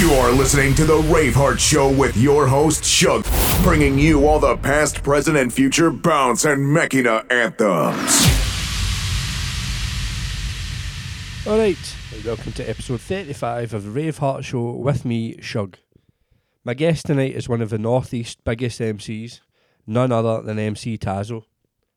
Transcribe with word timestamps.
You 0.00 0.12
are 0.12 0.32
listening 0.32 0.74
to 0.76 0.86
The 0.86 0.96
Raveheart 0.96 1.58
Show 1.58 1.92
with 1.92 2.16
your 2.16 2.46
host, 2.46 2.86
Shug, 2.86 3.26
bringing 3.62 3.98
you 3.98 4.26
all 4.26 4.38
the 4.38 4.56
past, 4.56 5.02
present, 5.02 5.36
and 5.36 5.52
future 5.52 5.90
bounce 5.90 6.46
and 6.46 6.62
Makina 6.62 7.30
anthems. 7.30 8.26
All 11.46 11.58
right, 11.58 11.96
welcome 12.24 12.52
to 12.52 12.66
episode 12.66 13.02
35 13.02 13.74
of 13.74 13.84
The 13.84 13.90
Raveheart 13.90 14.42
Show 14.42 14.70
with 14.70 15.04
me, 15.04 15.36
Shug. 15.42 15.76
My 16.64 16.72
guest 16.72 17.04
tonight 17.04 17.34
is 17.34 17.46
one 17.46 17.60
of 17.60 17.68
the 17.68 17.76
northeast 17.76 18.42
biggest 18.42 18.80
MCs, 18.80 19.40
none 19.86 20.12
other 20.12 20.40
than 20.40 20.58
MC 20.58 20.96
Tazo. 20.96 21.44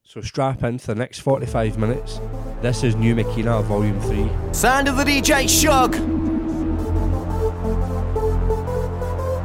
So 0.03 0.19
strap 0.19 0.61
in 0.61 0.77
for 0.77 0.87
the 0.87 0.99
next 0.99 1.19
45 1.19 1.77
minutes. 1.77 2.19
This 2.61 2.83
is 2.83 2.97
New 2.97 3.15
Makina 3.15 3.63
Volume 3.63 4.01
3. 4.01 4.53
Sound 4.53 4.89
of 4.89 4.97
the 4.97 5.05
DJ 5.05 5.47
Shug! 5.47 6.32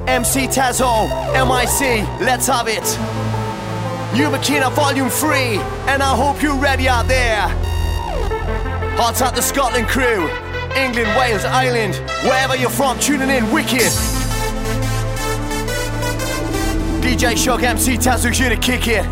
MC 0.08 0.46
Tazo, 0.46 1.06
MIC, 1.34 2.02
let's 2.22 2.46
have 2.46 2.66
it. 2.66 2.82
New 4.16 4.28
Makina 4.30 4.72
Volume 4.72 5.10
3, 5.10 5.58
and 5.86 6.02
I 6.02 6.16
hope 6.16 6.42
you're 6.42 6.56
ready 6.56 6.88
out 6.88 7.06
there. 7.06 7.42
Hearts 8.96 9.20
out 9.20 9.34
the 9.34 9.42
Scotland 9.42 9.86
crew, 9.86 10.26
England, 10.74 11.14
Wales, 11.18 11.44
Ireland, 11.44 11.96
wherever 12.24 12.56
you're 12.56 12.70
from, 12.70 12.98
tuning 12.98 13.28
in, 13.28 13.52
wicked. 13.52 13.92
DJ 17.04 17.36
Shug, 17.36 17.62
MC 17.62 17.98
Tazo, 17.98 18.32
here 18.34 18.48
to 18.48 18.56
kick 18.56 18.88
it. 18.88 19.04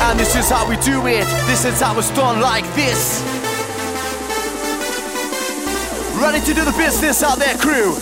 And 0.00 0.18
this 0.18 0.34
is 0.34 0.48
how 0.48 0.66
we 0.66 0.76
do 0.76 1.06
it, 1.08 1.26
this 1.46 1.66
is 1.66 1.78
how 1.78 1.96
it's 1.98 2.10
done 2.12 2.40
like 2.40 2.64
this. 2.74 3.22
Ready 6.18 6.40
to 6.40 6.54
do 6.54 6.64
the 6.64 6.74
business 6.78 7.22
out 7.22 7.38
there, 7.38 7.54
crew. 7.58 7.94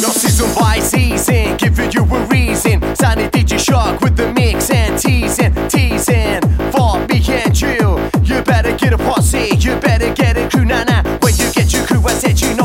No 0.00 0.08
season 0.08 0.54
by 0.54 0.78
season, 0.80 1.56
giving 1.56 1.92
you 1.92 2.02
a 2.04 2.26
reason. 2.26 2.80
Sunny 2.96 3.28
DJ 3.28 3.58
Shark 3.58 4.00
with 4.00 4.16
the 4.16 4.32
mix 4.32 4.70
and 4.70 4.98
teasing, 4.98 5.54
teasing 5.68 6.40
for 6.72 6.98
me 7.06 7.22
and 7.28 7.60
you. 7.60 7.98
You 8.22 8.42
better 8.42 8.76
get 8.76 8.92
a 8.92 8.98
posse, 8.98 9.56
you 9.58 9.76
better 9.76 10.12
get 10.14 10.36
a 10.36 10.48
crew, 10.48 10.64
nah. 10.64 10.84
When 11.20 11.34
you 11.36 11.50
get 11.52 11.72
your 11.72 11.84
crew, 11.86 12.02
I 12.06 12.14
said 12.14 12.40
you 12.40 12.54
know. 12.54 12.59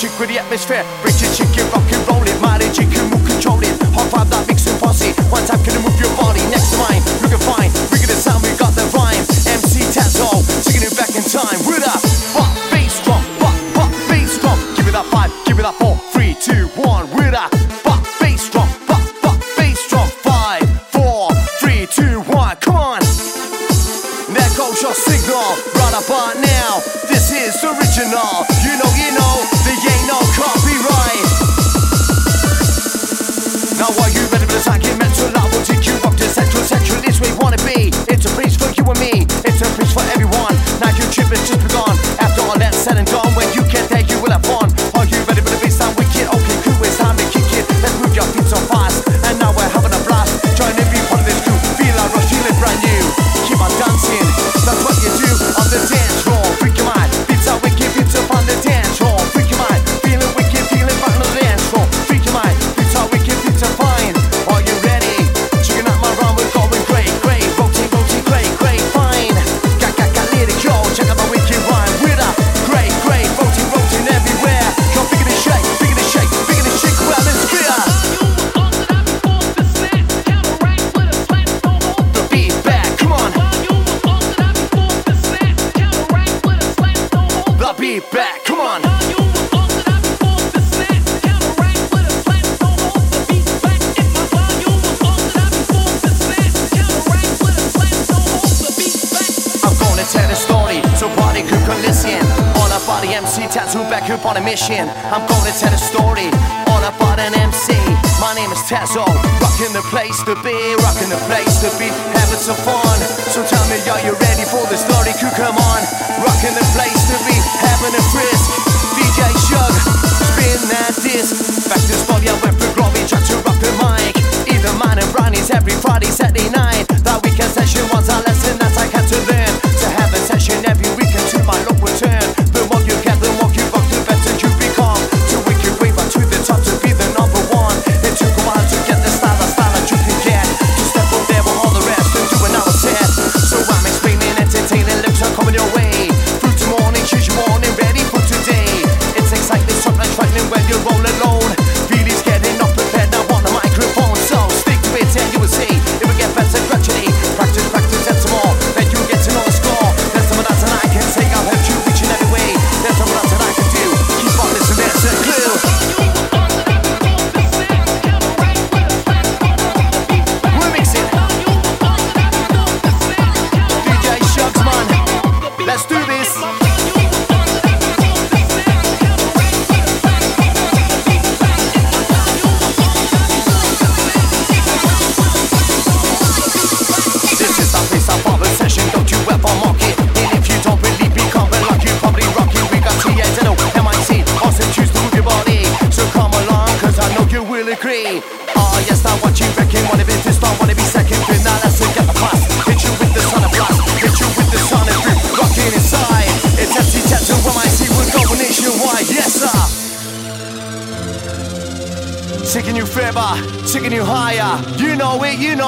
chick 0.00 0.18
with 0.18 0.30
the 0.30 0.38
atmosphere, 0.38 0.82
break 1.02 1.20
your 1.20 1.30
chick 1.34 1.49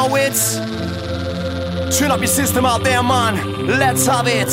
know 0.08 0.16
it. 0.16 1.92
Tune 1.92 2.10
up 2.10 2.18
your 2.18 2.26
system 2.26 2.64
out 2.64 2.82
there, 2.82 3.02
man. 3.02 3.66
Let's 3.66 4.06
have 4.06 4.26
it. 4.26 4.48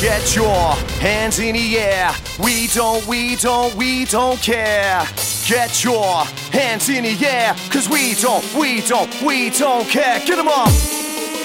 Get 0.00 0.36
your 0.36 0.74
hands 1.00 1.38
in 1.38 1.54
the 1.54 1.78
air. 1.78 2.10
We 2.42 2.68
don't, 2.68 3.06
we 3.06 3.36
don't, 3.36 3.74
we 3.74 4.04
don't 4.04 4.40
care. 4.40 5.06
Get 5.46 5.82
your 5.84 6.24
hands 6.52 6.88
in 6.88 7.04
the 7.04 7.26
air. 7.26 7.54
Cause 7.70 7.88
we 7.88 8.14
don't, 8.14 8.44
we 8.54 8.82
don't, 8.82 9.22
we 9.22 9.50
don't 9.50 9.88
care. 9.88 10.20
Get 10.20 10.36
them 10.36 10.48
up. 10.48 10.89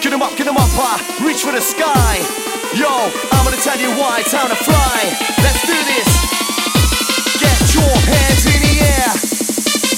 Get 0.05 0.13
them 0.13 0.21
up, 0.21 0.37
get 0.37 0.45
them 0.45 0.53
up 0.53 0.69
high. 0.69 1.01
Reach 1.25 1.41
for 1.41 1.49
the 1.49 1.57
sky. 1.57 2.21
Yo, 2.77 2.85
I'm 3.33 3.41
gonna 3.41 3.57
tell 3.57 3.73
you 3.73 3.89
why. 3.97 4.21
Time 4.29 4.53
to 4.53 4.59
fly. 4.61 5.01
Let's 5.41 5.65
do 5.65 5.73
this. 5.73 6.05
Get 7.41 7.57
your 7.73 7.89
hands 7.89 8.45
in 8.45 8.59
the 8.61 8.85
air. 8.85 9.09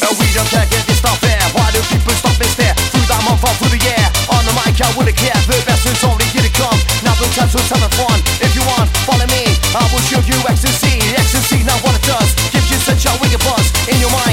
And 0.08 0.16
we 0.16 0.32
don't 0.32 0.48
care, 0.48 0.64
get 0.72 0.88
this 0.88 1.04
stuff 1.04 1.20
there. 1.20 1.44
Why 1.52 1.76
do 1.76 1.84
people 1.92 2.16
stop 2.16 2.40
and 2.40 2.48
stare? 2.56 2.72
Through 2.88 3.04
that 3.12 3.20
month, 3.28 3.44
through 3.60 3.76
the 3.76 3.84
air. 3.84 4.08
On 4.32 4.48
the 4.48 4.56
mic, 4.56 4.80
I 4.80 4.88
wouldn't 4.96 5.20
care. 5.20 5.36
The 5.44 5.60
best 5.68 5.84
is 5.84 6.00
only 6.08 6.24
here 6.32 6.48
to 6.48 6.54
come. 6.56 6.80
Now 7.04 7.12
the 7.20 7.28
time 7.36 7.52
to 7.52 7.60
having 7.68 7.92
fun. 8.00 8.24
If 8.40 8.56
you 8.56 8.64
want, 8.64 8.88
follow 9.04 9.28
me. 9.28 9.44
I 9.76 9.84
will 9.92 10.00
show 10.08 10.24
you 10.24 10.40
ecstasy. 10.48 11.04
Ecstasy, 11.20 11.68
now 11.68 11.76
what 11.84 12.00
it 12.00 12.08
does. 12.08 12.32
Gives 12.56 12.72
you 12.72 12.80
such 12.80 13.04
a 13.04 13.12
wicked 13.20 13.44
buzz. 13.44 13.76
In 13.92 14.00
your 14.00 14.14
mind, 14.16 14.27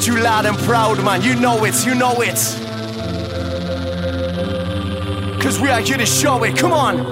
At 0.00 0.06
you 0.06 0.18
loud 0.18 0.46
and 0.46 0.56
proud, 0.56 1.04
man. 1.04 1.20
You 1.20 1.34
know 1.34 1.62
it, 1.66 1.84
you 1.84 1.94
know 1.94 2.22
it. 2.22 2.38
Cause 5.42 5.60
we 5.60 5.68
are 5.68 5.80
here 5.80 5.98
to 5.98 6.06
show 6.06 6.42
it. 6.42 6.56
Come 6.56 6.72
on. 6.72 6.96
You 6.96 7.04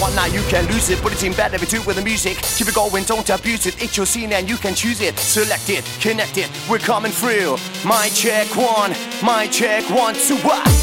want 0.00 0.16
now, 0.16 0.26
you 0.26 0.42
can 0.48 0.66
lose 0.66 0.90
it. 0.90 0.98
Put 0.98 1.12
it 1.12 1.22
in 1.22 1.32
bed, 1.32 1.52
do 1.52 1.76
it 1.76 1.86
with 1.86 1.94
the 1.94 2.02
music. 2.02 2.38
Keep 2.38 2.70
it 2.70 2.74
going, 2.74 3.04
don't 3.04 3.30
abuse 3.30 3.66
it. 3.66 3.80
It's 3.80 3.96
your 3.96 4.06
scene 4.06 4.32
and 4.32 4.50
you 4.50 4.56
can 4.56 4.74
choose 4.74 5.00
it. 5.00 5.16
Select 5.16 5.70
it, 5.70 5.84
connect 6.00 6.38
it. 6.38 6.50
We're 6.68 6.80
coming 6.80 7.12
through. 7.12 7.56
My 7.84 8.08
check 8.08 8.48
one, 8.56 8.96
my 9.22 9.46
check 9.46 9.88
one, 9.90 10.14
two, 10.14 10.38
what? 10.38 10.81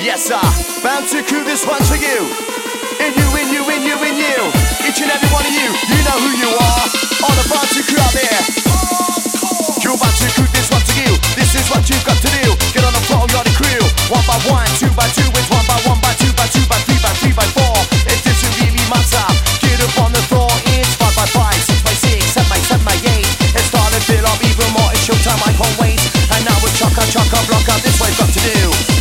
Yes, 0.00 0.24
sir. 0.24 0.40
Bound 0.80 1.08
to 1.10 1.22
crew 1.22 1.44
this 1.44 1.66
one 1.66 1.82
for 1.84 2.00
you. 2.00 2.24
In 3.02 3.12
you, 3.12 3.28
in 3.36 3.48
you, 3.52 3.62
in 3.68 3.82
you, 3.84 3.96
in 4.00 4.16
you. 4.16 4.38
Each 4.88 5.00
and 5.02 5.10
every 5.12 5.28
one 5.28 5.44
of 5.44 5.52
you, 5.52 5.68
you 5.68 5.98
know 6.06 6.16
who 6.16 6.30
you 6.38 6.50
are. 6.54 6.84
All 7.26 7.34
the 7.36 7.46
bar 7.52 7.66
to 7.66 7.80
crew 7.84 8.00
out 8.00 8.14
there. 8.16 8.40
You're 9.82 9.98
to 9.98 10.28
crew 10.32 10.48
this 10.56 10.70
one 10.72 10.80
to 10.80 10.94
you. 10.96 11.12
This 11.36 11.52
is 11.52 11.68
what 11.68 11.84
you've 11.90 12.04
got 12.08 12.16
to 12.24 12.30
do. 12.40 12.56
Get 12.72 12.86
on 12.86 12.94
the 12.96 13.04
floor, 13.04 13.28
you're 13.28 13.44
the 13.44 13.52
crew. 13.52 13.82
One 14.08 14.24
by 14.24 14.40
one, 14.48 14.70
two 14.80 14.88
by 14.96 15.04
two, 15.12 15.26
it's 15.28 15.50
one 15.52 15.66
by 15.68 15.76
one, 15.84 16.00
by 16.00 16.16
two, 16.16 16.32
by 16.32 16.48
two, 16.48 16.64
by 16.70 16.80
three, 16.88 17.00
by 17.02 17.12
three, 17.20 17.34
by 17.36 17.44
four. 17.52 17.76
It 18.08 18.16
doesn't 18.24 18.54
really 18.62 18.80
matter. 18.88 19.26
Get 19.60 19.76
up 19.82 19.92
on 20.00 20.16
the 20.16 20.22
floor, 20.32 20.48
it's 20.72 20.96
five 20.96 21.12
by 21.12 21.26
five, 21.28 21.58
six 21.60 21.82
by 21.84 21.92
six, 21.92 22.24
seven 22.32 22.48
by 22.48 22.58
seven 22.64 22.84
by 22.86 22.96
eight. 23.12 23.28
It's 23.52 23.68
starting 23.68 23.98
to 23.98 24.00
fill 24.08 24.24
up 24.24 24.40
even 24.40 24.70
more. 24.72 24.88
It's 24.96 25.04
showtime, 25.04 25.42
I 25.44 25.52
can't 25.52 25.76
wait. 25.76 26.00
And 26.32 26.40
now 26.46 26.56
it's 26.64 26.78
chaka 26.80 27.04
chaka 27.12 27.38
blocker. 27.44 27.76
This 27.84 27.98
way, 28.00 28.10
got 28.16 28.30
to 28.32 28.40
do. 28.40 28.91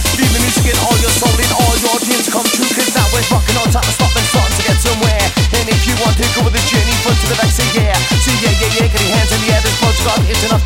Now 3.21 3.37
rocking 3.37 3.57
on 3.61 3.69
time 3.69 3.85
to 3.85 3.93
stop 3.93 4.09
and 4.17 4.25
starting 4.33 4.57
to 4.57 4.63
get 4.65 4.77
somewhere. 4.81 5.25
And 5.53 5.69
if 5.69 5.85
you 5.85 5.93
want 6.01 6.17
to 6.17 6.25
go 6.33 6.41
with 6.41 6.57
the 6.57 6.63
journey, 6.65 6.89
front 7.05 7.21
to 7.21 7.27
the 7.29 7.37
back, 7.37 7.53
say 7.53 7.67
yeah. 7.77 7.93
Say 8.17 8.33
yeah, 8.41 8.49
yeah, 8.57 8.81
yeah, 8.81 8.87
get 8.89 8.97
your 8.97 9.13
hands 9.13 9.29
in 9.29 9.39
the 9.45 9.49
air. 9.53 9.61
This 9.61 9.77
blood's 9.77 10.01
got 10.01 10.17
it's 10.25 10.41
enough 10.41 10.65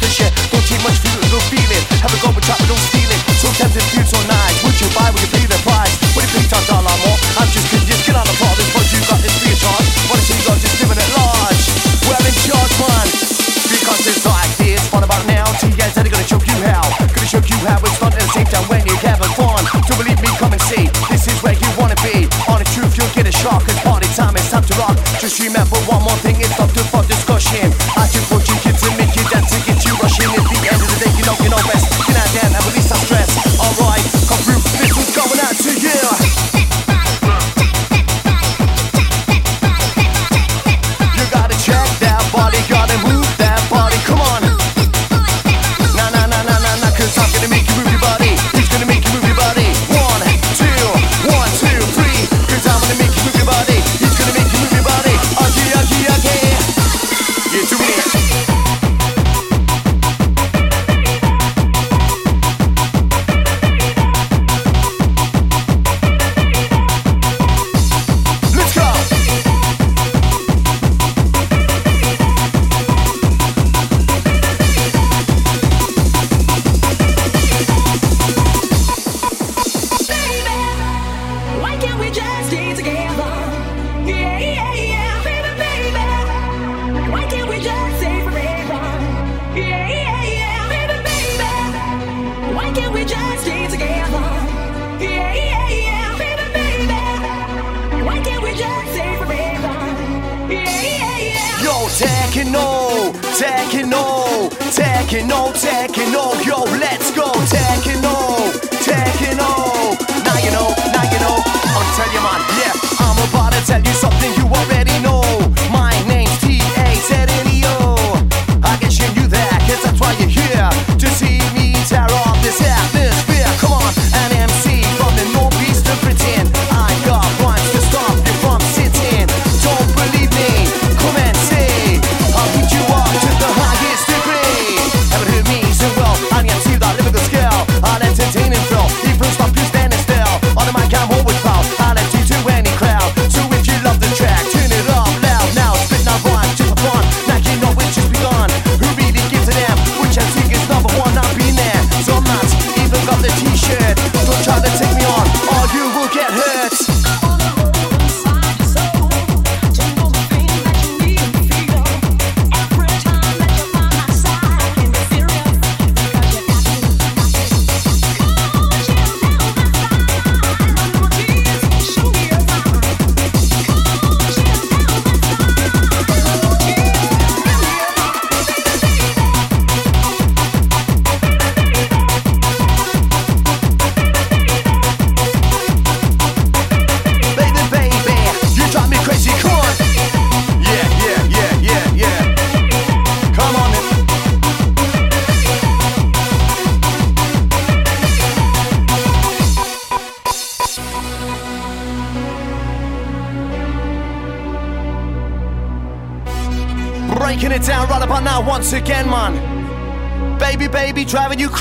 remember 25.48 25.85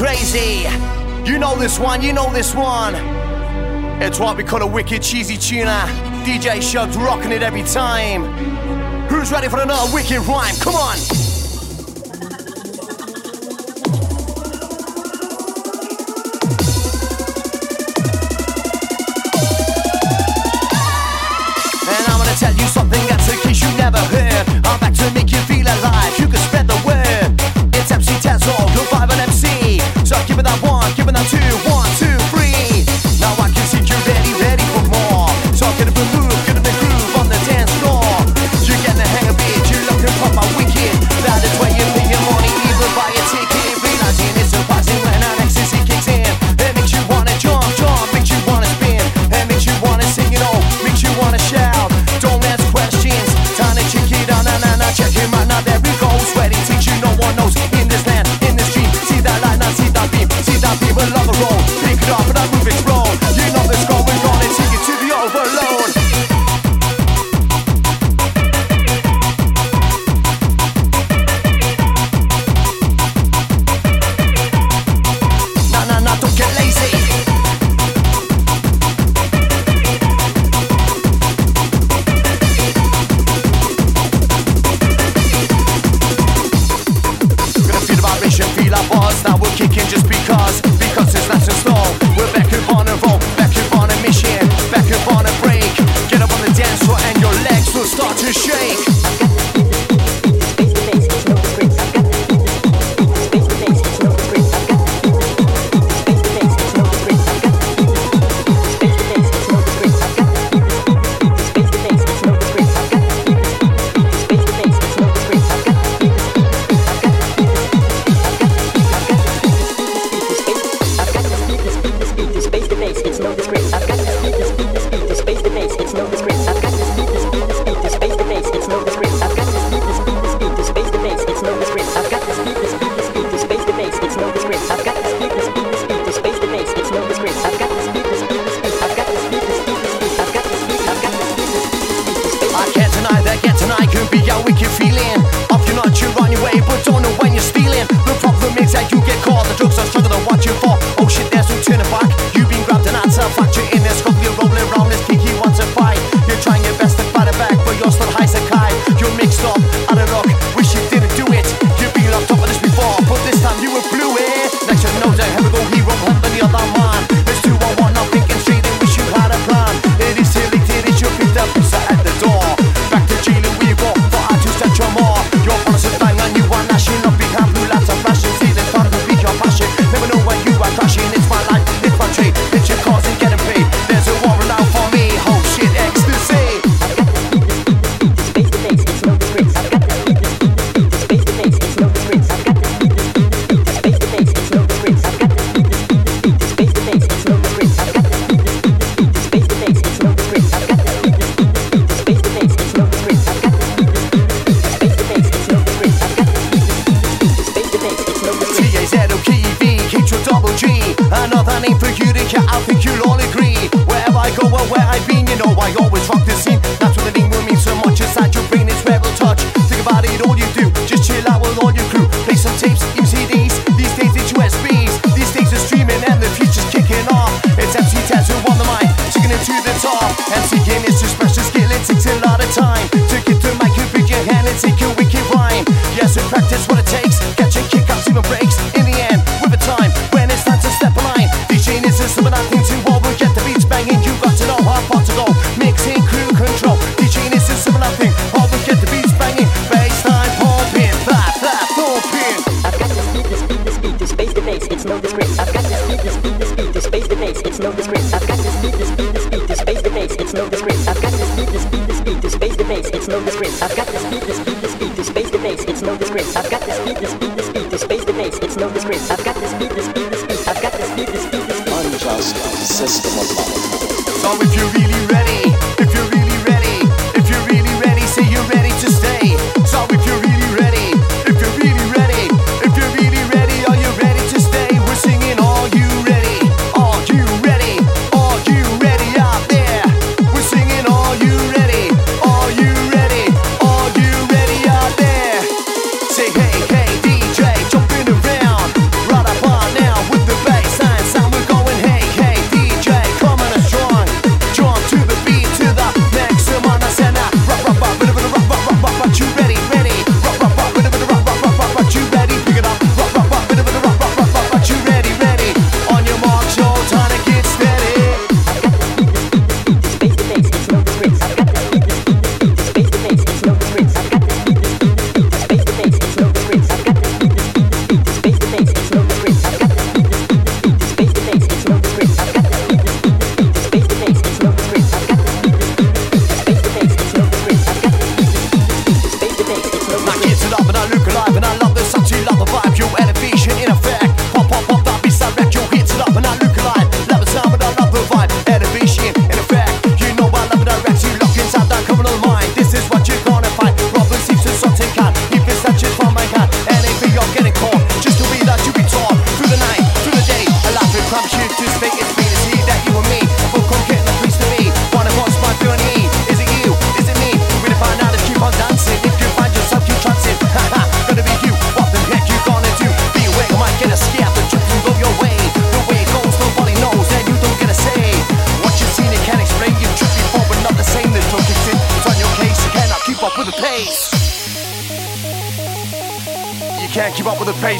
crazy. 0.05 0.69
You 1.25 1.39
know 1.39 1.57
this 1.57 1.79
one, 1.79 2.03
you 2.03 2.13
know 2.13 2.31
this 2.31 2.55
one. 2.55 2.95
It's 4.03 4.21
what 4.21 4.37
we 4.37 4.45
call 4.45 4.61
a 4.61 4.67
wicked 4.67 5.03
cheesy 5.03 5.39
tuner. 5.39 5.81
DJ 6.27 6.61
Shug's 6.61 6.95
rocking 6.99 7.33
it 7.33 7.43
every 7.43 7.63
time. 7.63 8.25
Who's 9.09 9.33
ready 9.33 9.49
for 9.49 9.61
another 9.61 9.91
wicked 9.95 10.21
rhyme? 10.21 10.55
Come 10.57 10.75
on! 10.75 10.99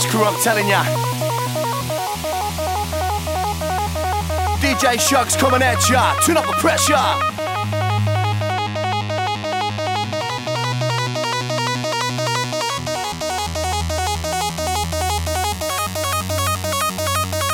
Crew. 0.03 0.25
I'm 0.25 0.35
telling 0.43 0.67
ya. 0.67 0.83
DJ 4.59 4.99
Shugs 4.99 5.39
coming 5.39 5.63
at 5.63 5.89
ya. 5.89 6.19
Turn 6.21 6.37
up 6.37 6.47
the 6.47 6.53
pressure. 6.55 6.95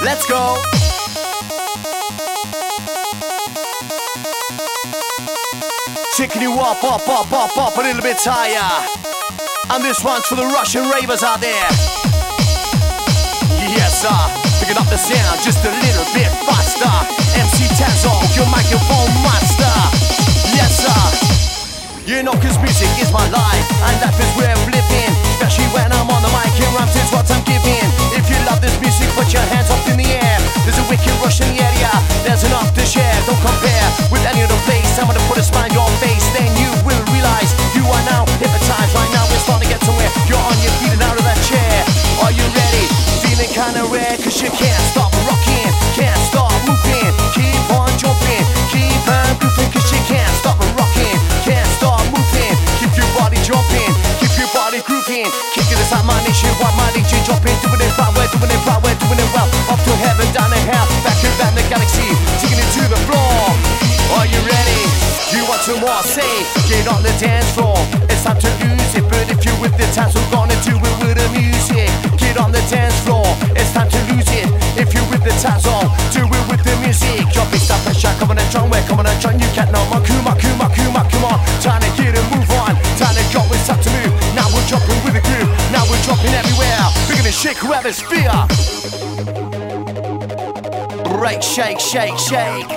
Let's 0.02 0.24
go. 0.24 0.56
Taking 6.16 6.42
you 6.42 6.52
up, 6.54 6.82
up, 6.84 7.06
up, 7.06 7.32
up, 7.32 7.58
up 7.58 7.76
a 7.76 7.80
little 7.80 8.02
bit 8.02 8.16
higher. 8.20 8.86
And 9.74 9.84
this 9.84 10.02
one's 10.02 10.26
for 10.26 10.36
the 10.36 10.46
Russian 10.46 10.88
ravers 10.88 11.22
out 11.22 11.40
there. 11.40 12.09
Sir. 14.00 14.08
Picking 14.56 14.80
up 14.80 14.88
the 14.88 14.96
sound 14.96 15.44
just 15.44 15.60
a 15.60 15.68
little 15.68 16.08
bit 16.16 16.32
faster. 16.48 16.88
MC 17.36 17.68
Tazo, 17.76 18.08
your 18.32 18.48
microphone 18.48 19.12
master. 19.20 19.68
Yes, 20.56 20.72
sir. 20.80 21.04
You 22.08 22.24
know, 22.24 22.32
cause 22.40 22.56
music 22.64 22.88
is 22.96 23.12
my 23.12 23.28
life, 23.28 23.66
and 23.84 24.00
life 24.00 24.16
is 24.16 24.32
where 24.40 24.48
I'm 24.48 24.64
living. 24.72 25.12
Especially 25.36 25.68
when 25.76 25.92
I'm 25.92 26.08
on 26.08 26.24
the 26.24 26.32
mic, 26.32 26.48
and 26.48 26.72
rhymes 26.72 26.96
is 26.96 27.12
what 27.12 27.28
I'm 27.28 27.44
giving. 27.44 27.84
If 28.16 28.24
you 28.32 28.40
love 28.48 28.64
this 28.64 28.72
music, 28.80 29.04
put 29.20 29.36
your 29.36 29.44
hands 29.52 29.68
up 29.68 29.84
in 29.84 30.00
the 30.00 30.08
air. 30.08 30.38
There's 30.64 30.80
a 30.80 30.86
wicked 30.88 31.12
rush 31.20 31.44
in 31.44 31.52
the 31.52 31.60
area, 31.60 31.92
there's 32.24 32.40
enough 32.48 32.72
to 32.72 32.84
share. 32.88 33.12
Don't 33.28 33.36
compare 33.44 33.84
with 34.08 34.24
any 34.24 34.40
other 34.40 34.60
place. 34.64 34.96
I'm 34.96 35.12
gonna 35.12 35.20
put 35.28 35.36
a 35.36 35.44
smile 35.44 35.68
on 35.68 35.76
your 35.76 35.90
face, 36.00 36.24
then 36.32 36.48
you 36.56 36.72
will 36.88 37.04
realize 37.12 37.52
you 37.76 37.84
are 37.84 38.04
now 38.08 38.24
hypnotized. 38.40 38.96
Right 38.96 39.12
now, 39.12 39.28
we're 39.28 39.44
starting 39.44 39.68
to 39.68 39.76
get 39.76 39.84
somewhere. 39.84 40.08
You're 40.24 40.40
on 40.40 40.56
your 40.64 40.72
feet 40.80 40.96
and 40.96 41.04
out 41.04 41.20
of 41.20 41.24
that 41.28 41.36
chair. 41.44 41.84
Are 42.24 42.32
you 42.32 42.48
ready? 42.56 42.99
Feeling 43.40 43.56
kinda 43.56 43.84
rare, 43.88 44.16
cause 44.20 44.36
you 44.42 44.50
can't 44.52 44.84
stop 44.92 45.08
rocking, 45.24 45.72
can't 45.96 46.20
stop 46.28 46.52
moving. 46.68 47.08
Keep 47.32 47.72
on 47.72 47.88
jumping, 47.96 48.44
keep 48.68 49.00
on 49.08 49.32
grooving, 49.40 49.72
cause 49.72 49.88
you 49.88 50.00
can't 50.04 50.28
stop 50.36 50.60
rocking, 50.76 51.16
can't 51.40 51.64
stop 51.80 52.04
moving. 52.12 52.52
Keep 52.76 52.92
your 53.00 53.08
body 53.16 53.40
jumping, 53.40 53.96
keep 54.20 54.36
your 54.36 54.50
body 54.52 54.84
grooving. 54.84 55.24
Kicking 55.56 55.78
this 55.80 55.88
out, 55.88 56.04
my 56.04 56.20
nation, 56.28 56.52
why 56.60 56.68
my 56.76 56.84
nation 56.92 57.16
jumping, 57.24 57.56
doing 57.64 57.80
it 57.80 57.96
right, 57.96 58.12
we're 58.12 58.28
doing 58.28 58.52
it 58.52 58.60
right, 58.68 58.76
we're 58.84 59.00
doing 59.00 59.16
it 59.16 59.30
well. 59.32 59.48
Up 59.72 59.80
to 59.88 59.92
heaven, 60.04 60.28
down 60.36 60.52
to 60.52 60.60
hell, 60.68 60.84
back 61.00 61.16
back 61.40 61.54
the 61.56 61.64
galaxy, 61.72 62.12
taking 62.44 62.60
it 62.60 62.68
to 62.76 62.82
the 62.92 63.00
floor. 63.08 63.40
Are 64.20 64.28
you 64.28 64.40
ready? 64.44 64.84
You 65.32 65.48
want 65.48 65.64
some 65.64 65.80
more? 65.80 66.02
Say, 66.04 66.44
get 66.68 66.84
on 66.92 67.02
the 67.02 67.14
dance 67.16 67.48
floor. 67.56 67.78
It's 68.12 68.20
time 68.20 68.36
to 68.36 68.50
lose 68.60 68.92
it, 69.00 69.08
but 69.08 69.32
if 69.32 69.40
you're 69.48 69.60
with 69.64 69.72
the 69.80 69.88
times, 69.96 70.12
we're 70.12 70.28
gonna 70.28 70.60
do 70.60 70.76
it 70.76 70.94
with 71.00 71.16
the 71.16 71.28
music. 71.32 71.88
Get 72.20 72.36
on 72.36 72.52
the 72.52 72.60
dance 72.68 73.00
floor. 73.00 73.29
On, 75.40 75.88
do 76.12 76.20
it 76.20 76.44
with 76.52 76.60
the 76.64 76.76
music. 76.84 77.24
Drop 77.32 77.48
it, 77.54 77.60
stop 77.60 77.80
shot, 77.96 78.12
come 78.20 78.30
on 78.30 78.36
and 78.36 78.50
drum, 78.50 78.68
we're 78.68 78.82
coming 78.84 79.06
and 79.06 79.20
drum. 79.22 79.40
You 79.40 79.48
can't 79.56 79.72
know 79.72 79.80
my 79.88 79.96
kuma, 80.04 80.36
kuma, 80.36 80.68
kuma, 80.68 81.00
come 81.08 81.24
on. 81.24 81.40
Time 81.64 81.80
to 81.80 81.88
get 81.96 82.12
a 82.12 82.20
move 82.28 82.50
on. 82.60 82.76
Time 83.00 83.16
to 83.16 83.24
go, 83.32 83.40
it's 83.48 83.66
time 83.66 83.80
to 83.80 83.90
move. 84.04 84.12
Now 84.36 84.52
we're 84.52 84.66
jumping 84.68 85.00
with 85.00 85.16
the 85.16 85.24
groove. 85.24 85.48
Now 85.72 85.88
we're 85.88 86.02
jumping 86.04 86.28
everywhere. 86.36 86.84
We're 87.08 87.16
gonna 87.16 87.32
shake 87.32 87.56
whoever's 87.56 88.00
fear. 88.04 88.28
Break, 91.16 91.40
shake, 91.40 91.80
shake, 91.80 92.18
shake. 92.20 92.68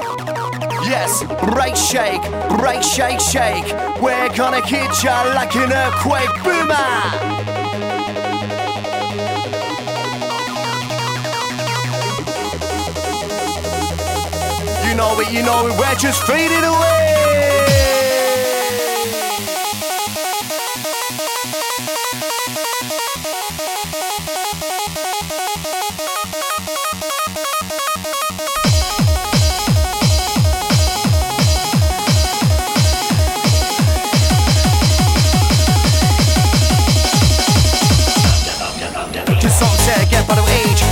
Yes, 0.88 1.24
break, 1.52 1.76
shake, 1.76 2.24
break, 2.56 2.82
shake, 2.82 3.20
shake. 3.20 3.68
We're 4.00 4.32
gonna 4.40 4.66
hit 4.66 5.04
ya 5.04 5.36
like 5.36 5.54
an 5.56 5.68
earthquake 5.68 6.32
boomer. 6.48 7.63
You 14.94 15.00
know 15.00 15.20
it, 15.20 15.34
you 15.34 15.42
know 15.42 15.66
it, 15.66 15.80
we're 15.80 15.96
just 15.96 16.22
fading 16.28 16.64
away. 16.64 17.10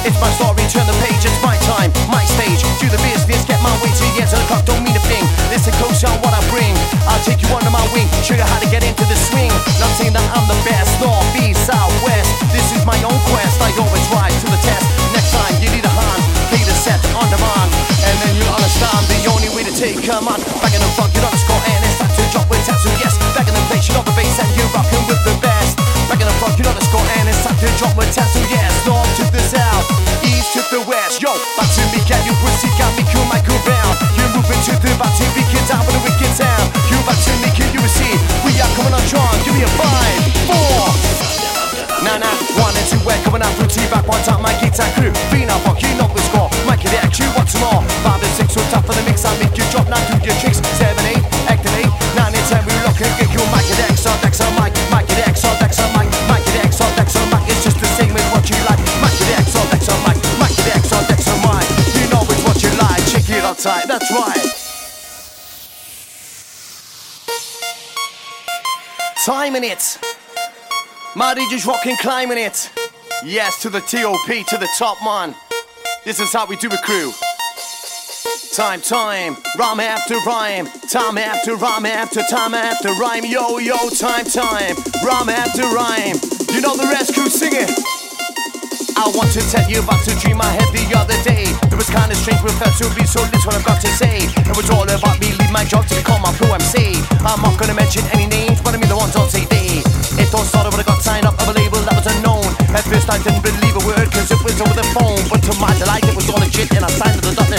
It's 0.04 0.20
my 0.20 0.32
story, 0.32 0.66
turn 0.74 0.88
the 0.88 0.98
page, 1.06 1.24
it's 1.24 1.44
my 1.44 1.56
time, 1.58 1.92
my 2.10 2.26
stage 2.26 2.64
Do 2.80 2.90
the 2.90 2.98
business, 2.98 3.51
my 3.62 3.74
way 3.82 3.94
to 3.94 4.04
the 4.12 4.22
edge 4.22 4.34
of 4.34 4.42
the 4.42 4.48
clock 4.50 4.66
Don't 4.66 4.84
mean 4.84 4.98
a 4.98 5.04
thing, 5.06 5.24
listen 5.54 5.74
close 5.78 6.04
on 6.04 6.18
what 6.26 6.34
I 6.34 6.42
bring. 6.50 6.74
I'll 7.06 7.22
take 7.24 7.42
you 7.42 7.50
under 7.54 7.70
my 7.70 7.86
wing, 7.94 8.10
show 8.26 8.36
you 8.36 8.46
how 8.46 8.60
to 8.60 8.70
get 8.70 8.84
into 8.84 9.06
the 9.06 9.18
swing. 9.18 9.50
Not 9.78 9.94
saying 9.98 10.14
that 10.14 10.26
I'm 10.34 10.46
the 10.50 10.60
best, 10.66 10.98
north, 11.00 11.26
east, 11.38 11.66
south, 11.70 11.94
west. 12.04 12.30
This 12.52 12.74
is 12.74 12.84
my 12.86 12.98
own 13.06 13.20
quest, 13.30 13.62
I 13.62 13.70
always 13.78 14.06
rise 14.12 14.36
to 14.44 14.48
the 14.50 14.62
test. 14.62 14.86
Next 15.14 15.32
time 15.32 15.56
you 15.62 15.70
need 15.72 15.86
a 15.86 15.94
hand, 15.94 16.22
play 16.50 16.64
the 16.66 16.76
set 16.76 17.00
on 17.16 17.28
demand 17.30 17.70
And 18.04 18.16
then 18.26 18.34
you'll 18.36 18.52
understand 18.52 19.06
the 19.08 19.20
only 19.32 19.50
way 19.56 19.64
to 19.64 19.74
take 19.76 20.00
command 20.02 20.44
Back 20.60 20.74
in 20.74 20.82
the 20.82 20.92
get 21.14 21.24
on 21.24 21.32
the 21.32 21.42
score 21.42 21.62
and 21.68 21.80
it's 21.86 22.00
time 22.00 22.12
to 22.12 22.24
drop 22.32 22.48
with 22.50 22.64
tattoo 22.66 22.92
Yes, 23.00 23.16
back 23.36 23.48
in 23.48 23.56
the 23.56 23.64
place, 23.70 23.88
you 23.88 23.94
know 23.96 24.04
the 24.04 24.16
bass 24.16 24.40
and 24.40 24.50
you're 24.58 24.72
rocking 24.76 25.04
with 25.08 25.22
the 25.24 25.36
best. 25.42 25.78
Back 26.12 26.20
in 26.20 26.28
the 26.28 26.38
front, 26.44 26.58
you 26.58 26.64
know 26.64 26.74
the 26.74 26.84
score, 26.84 27.08
and 27.18 27.30
it's 27.30 27.44
time 27.44 27.56
to 27.56 27.68
drop 27.80 27.96
test. 28.12 28.34
So 28.36 28.42
yes, 28.52 28.86
north 28.86 29.08
to 29.16 29.26
the 29.32 29.40
south, 29.40 30.11
east 30.26 30.54
to 30.54 30.62
the 30.70 30.82
west. 30.86 31.22
Yo, 31.22 31.32
back 31.58 31.70
to 31.78 31.84
me, 31.94 32.00
can 32.06 32.22
you 32.26 32.36
pussy, 32.42 32.70
got 32.78 32.92
me 32.98 33.04
cool, 33.10 33.26
Michael 33.28 33.58
round. 33.66 33.98
You're 34.18 34.32
moving 34.34 34.62
to 34.70 34.74
the 34.78 34.92
we 35.36 35.44
get 35.50 35.64
down 35.68 35.86
with 35.86 35.96
the 35.96 36.04
wicked 36.06 36.34
town. 36.38 36.66
You 36.90 36.98
back 37.08 37.18
to 37.18 37.34
me, 37.42 37.50
can 37.56 37.70
you 37.74 37.82
receive? 37.82 38.20
We 38.46 38.56
are 38.62 38.72
coming 38.76 38.94
on 38.94 39.04
strong, 39.08 39.34
give 39.44 39.56
me 39.56 39.64
a 39.64 39.72
five, 39.80 40.22
four. 40.48 41.22
Nah, 42.02 42.18
nah, 42.18 42.34
one 42.58 42.74
and 42.74 42.88
two, 42.90 42.98
we're 43.06 43.22
coming 43.22 43.46
out 43.46 43.54
through 43.54 43.70
T-back 43.70 44.10
One 44.10 44.18
time, 44.26 44.42
my 44.42 44.58
guitar 44.58 44.90
crew, 44.98 45.14
Fina, 45.30 45.54
fuck, 45.62 45.78
you 45.86 45.94
know 46.02 46.10
the 46.10 46.22
score 46.26 46.50
Mikey 46.66 46.90
the 46.90 46.98
X, 46.98 47.22
you 47.22 47.30
some 47.46 47.62
more 47.62 47.86
Five 48.02 48.18
and 48.26 48.34
six, 48.34 48.58
so 48.58 48.62
tough 48.74 48.90
for 48.90 48.98
the 48.98 49.06
mix 49.06 49.22
I 49.22 49.38
make 49.38 49.54
you 49.54 49.62
drop, 49.70 49.86
now 49.86 50.02
do 50.10 50.18
your 50.26 50.34
tricks 50.42 50.66
Seven, 50.82 51.06
eight, 51.06 51.22
activate 51.46 51.94
Nine 52.18 52.34
and 52.34 52.46
ten, 52.50 52.66
we 52.66 52.74
lock 52.82 52.98
and 52.98 53.14
get 53.22 53.30
you 53.30 53.46
Mikey 53.54 53.78
the 53.78 53.86
X 53.94 54.10
on 54.10 54.18
Dex 54.18 54.42
on 54.42 54.50
Mike 54.58 54.74
that's 63.64 64.12
right 64.12 64.48
Timing 69.26 69.64
it 69.64 70.00
my 71.14 71.36
just 71.50 71.66
rocking, 71.66 71.98
climbing 71.98 72.38
it. 72.38 72.72
Yes, 73.26 73.62
to 73.64 73.70
the 73.70 73.82
TOP, 73.82 74.48
to 74.48 74.58
the 74.58 74.70
top 74.78 74.98
man. 75.04 75.36
This 76.06 76.22
is 76.22 76.32
how 76.32 76.46
we 76.46 76.56
do 76.56 76.70
it, 76.72 76.82
crew. 76.84 77.12
Time, 78.56 78.80
time, 78.80 79.36
rhyme 79.60 79.82
after 79.82 80.16
rhyme, 80.26 80.68
time 80.90 81.18
after 81.18 81.58
rhyme 81.58 81.86
after 81.86 82.22
time 82.30 82.54
after 82.54 82.94
rhyme. 82.94 83.26
Yo, 83.26 83.58
yo, 83.58 83.90
time, 83.90 84.24
time, 84.24 84.78
rhyme 85.04 85.28
after 85.28 85.64
rhyme. 85.64 86.16
You 86.54 86.62
know 86.62 86.78
the 86.78 86.88
rest, 86.90 87.14
crew, 87.14 87.28
sing 87.28 87.52
it. 87.54 87.70
I 88.96 89.12
want 89.14 89.34
to 89.34 89.42
tell 89.52 89.70
you 89.70 89.84
about 89.84 90.08
a 90.08 90.16
dream 90.22 90.40
I 90.40 90.52
had 90.52 90.72
the 90.72 90.98
other 90.98 91.22
day. 91.24 91.61
Was 91.82 91.90
kinda 91.90 92.14
strange, 92.14 92.38
but 92.46 92.54
felt 92.62 92.78
to 92.78 92.94
be 92.94 93.02
so 93.10 93.26
little 93.26 93.42
what 93.42 93.58
I've 93.58 93.66
got 93.66 93.82
to 93.82 93.90
say. 93.98 94.30
It 94.30 94.54
was 94.56 94.70
all 94.70 94.86
about 94.86 95.18
me, 95.18 95.34
leave 95.34 95.50
my 95.50 95.66
job 95.66 95.82
to 95.90 95.96
become 95.96 96.22
my 96.22 96.30
pro 96.38 96.54
MC. 96.54 97.02
I'm 97.26 97.42
not 97.42 97.58
gonna 97.58 97.74
mention 97.74 98.06
any 98.14 98.28
names, 98.28 98.62
but 98.62 98.76
I 98.76 98.78
mean 98.78 98.88
the 98.88 98.96
ones 98.96 99.16
on 99.16 99.26
TV. 99.26 99.82
It 100.22 100.30
all 100.30 100.46
started 100.46 100.70
when 100.70 100.82
I 100.82 100.84
got 100.86 101.02
signed 101.02 101.26
up 101.26 101.42
of 101.42 101.50
a 101.50 101.54
label 101.58 101.82
that 101.82 101.98
was 101.98 102.06
unknown. 102.06 102.46
At 102.78 102.86
first 102.86 103.10
I 103.10 103.18
didn't 103.18 103.42
believe 103.42 103.74
a 103.74 103.82
word, 103.82 104.14
cause 104.14 104.30
it 104.30 104.38
was 104.46 104.62
over 104.62 104.78
the 104.78 104.86
phone. 104.94 105.26
But 105.26 105.42
to 105.42 105.58
my 105.58 105.74
delight, 105.82 106.06
it 106.06 106.14
was 106.14 106.30
all 106.30 106.38
legit, 106.38 106.70
and 106.78 106.86
I 106.86 106.92
signed 106.94 107.18
to 107.18 107.22
the 107.26 107.34
dotted 107.34 107.51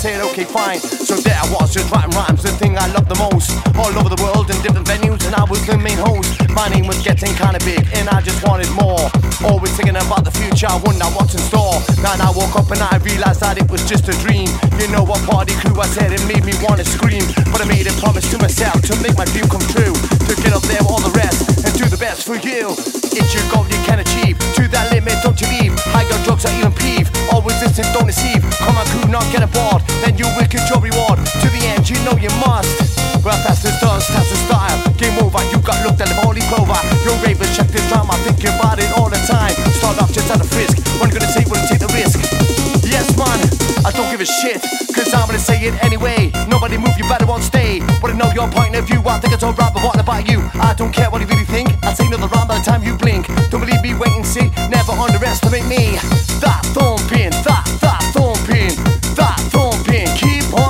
said, 0.00 0.24
okay, 0.32 0.48
fine. 0.48 0.80
So 0.80 1.12
there 1.20 1.36
I 1.36 1.44
was, 1.52 1.76
just 1.76 1.92
writing 1.92 2.16
rhymes, 2.16 2.40
the 2.40 2.48
thing 2.56 2.72
I 2.78 2.88
love 2.96 3.04
the 3.04 3.20
most. 3.20 3.52
All 3.76 3.92
over 3.92 4.08
the 4.08 4.16
world 4.24 4.48
in 4.48 4.56
different 4.64 4.88
venues, 4.88 5.20
and 5.28 5.36
I 5.36 5.44
was 5.44 5.60
the 5.68 5.76
main 5.76 6.00
host. 6.00 6.40
My 6.56 6.72
name 6.72 6.88
was 6.88 6.96
getting 7.04 7.36
kinda 7.36 7.60
big, 7.68 7.84
and 7.92 8.08
I 8.08 8.24
just 8.24 8.40
wanted 8.48 8.72
more. 8.72 9.12
Always 9.44 9.76
thinking 9.76 10.00
about 10.00 10.24
the 10.24 10.32
future, 10.32 10.72
I 10.72 10.80
wonder 10.80 11.04
what's 11.12 11.36
in 11.36 11.44
store. 11.44 11.84
Then 12.00 12.16
I 12.16 12.32
woke 12.32 12.56
up 12.56 12.72
and 12.72 12.80
I 12.80 12.96
realized 13.04 13.44
that 13.44 13.60
it 13.60 13.68
was 13.68 13.84
just 13.84 14.08
a 14.08 14.16
dream. 14.24 14.48
You 14.80 14.88
know 14.88 15.04
what 15.04 15.20
party 15.28 15.52
crew 15.60 15.76
I 15.76 15.88
said, 15.92 16.16
it 16.16 16.24
made 16.24 16.48
me 16.48 16.56
wanna 16.64 16.84
scream. 16.88 17.28
But 17.52 17.60
I 17.60 17.68
made 17.68 17.84
a 17.84 17.92
promise 18.00 18.24
to 18.32 18.40
myself 18.40 18.80
to 18.88 18.96
make 19.04 19.20
my 19.20 19.28
dream 19.28 19.52
come 19.52 19.64
true. 19.68 19.92
To 19.92 20.32
get 20.40 20.56
up 20.56 20.64
there 20.64 20.80
all 20.88 21.04
the 21.04 21.12
rest 21.12 21.44
and 21.60 21.76
do 21.76 21.84
the 21.92 22.00
best 22.00 22.24
for 22.24 22.40
you. 22.40 22.72
It's 23.12 23.34
your 23.36 23.44
goal 23.52 23.68
you 23.68 23.80
can 23.84 24.00
achieve. 24.00 24.40
To 24.56 24.64
that 24.72 24.96
limit, 24.96 25.20
don't 25.20 25.36
you 25.36 25.48
leave. 25.60 25.76
High 25.92 26.08
got 26.08 26.24
drugs 26.24 26.48
or 26.48 26.52
even 26.56 26.72
peeve. 26.72 27.09
Listen, 27.80 27.94
don't 27.94 28.06
deceive. 28.06 28.42
Come 28.60 28.76
on, 28.76 28.84
crew, 28.88 29.10
not 29.10 29.24
get 29.32 29.42
aboard. 29.42 29.80
Then 30.04 30.18
you 30.18 30.26
will 30.36 30.44
get 30.44 30.68
your 30.68 30.80
reward. 30.80 31.16
To 31.16 31.48
the 31.48 31.62
end, 31.64 31.88
you 31.88 31.96
know 32.04 32.12
you 32.12 32.28
must. 32.44 32.68
Well, 33.24 33.40
that's 33.40 33.62
the 33.62 33.72
dance, 33.80 34.06
that's 34.08 34.28
the 34.28 34.36
style. 34.36 34.76
Game 34.98 35.16
over, 35.24 35.40
you 35.48 35.58
got 35.64 35.80
looked 35.86 36.00
at 36.00 36.08
the 36.08 36.14
holy 36.20 36.42
clover. 36.52 36.76
Your 37.04 37.16
ravers 37.24 37.56
check 37.56 37.68
this 37.68 37.86
drama, 37.88 38.12
thinking 38.20 38.52
about 38.52 38.78
it 38.80 38.92
all 38.98 39.08
the 39.08 39.20
time. 39.24 39.54
Start 39.80 40.02
off 40.02 40.12
just 40.12 40.30
out 40.30 40.40
of 40.40 40.50
frisk. 40.50 40.76
You 40.76 41.08
gonna 41.08 41.32
take, 41.32 41.48
you 41.48 41.68
take 41.68 41.80
the 41.80 41.88
risk. 41.96 42.39
I 43.90 43.92
don't 43.92 44.08
give 44.08 44.20
a 44.20 44.24
shit. 44.24 44.62
Cause 44.94 45.12
I'm 45.12 45.26
gonna 45.26 45.40
say 45.40 45.58
it 45.66 45.74
anyway. 45.82 46.30
Nobody 46.46 46.78
move, 46.78 46.96
you 46.96 47.02
better 47.08 47.26
won't 47.26 47.42
stay. 47.42 47.80
Wanna 48.00 48.14
know 48.14 48.30
your 48.30 48.48
point 48.48 48.76
of 48.76 48.86
view? 48.86 49.02
I 49.04 49.18
think 49.18 49.34
it's 49.34 49.42
alright, 49.42 49.74
but 49.74 49.82
what 49.82 49.98
about 49.98 50.30
you? 50.30 50.48
I 50.54 50.74
don't 50.78 50.92
care 50.92 51.10
what 51.10 51.20
you 51.20 51.26
really 51.26 51.44
think. 51.44 51.74
I'll 51.82 51.96
say 51.96 52.06
another 52.06 52.28
round 52.28 52.46
by 52.46 52.58
the 52.58 52.64
time 52.64 52.84
you 52.84 52.96
blink. 52.96 53.26
Don't 53.50 53.58
believe 53.58 53.82
me, 53.82 53.94
wait 53.94 54.12
and 54.12 54.24
see. 54.24 54.46
Never 54.70 54.92
underestimate 54.92 55.66
me. 55.66 55.98
That 56.38 56.62
thumping, 56.70 57.34
that, 57.42 57.66
that 57.82 58.02
thumping, 58.14 58.78
that 59.18 59.38
thumping. 59.50 60.06
Keep 60.14 60.54
on 60.54 60.69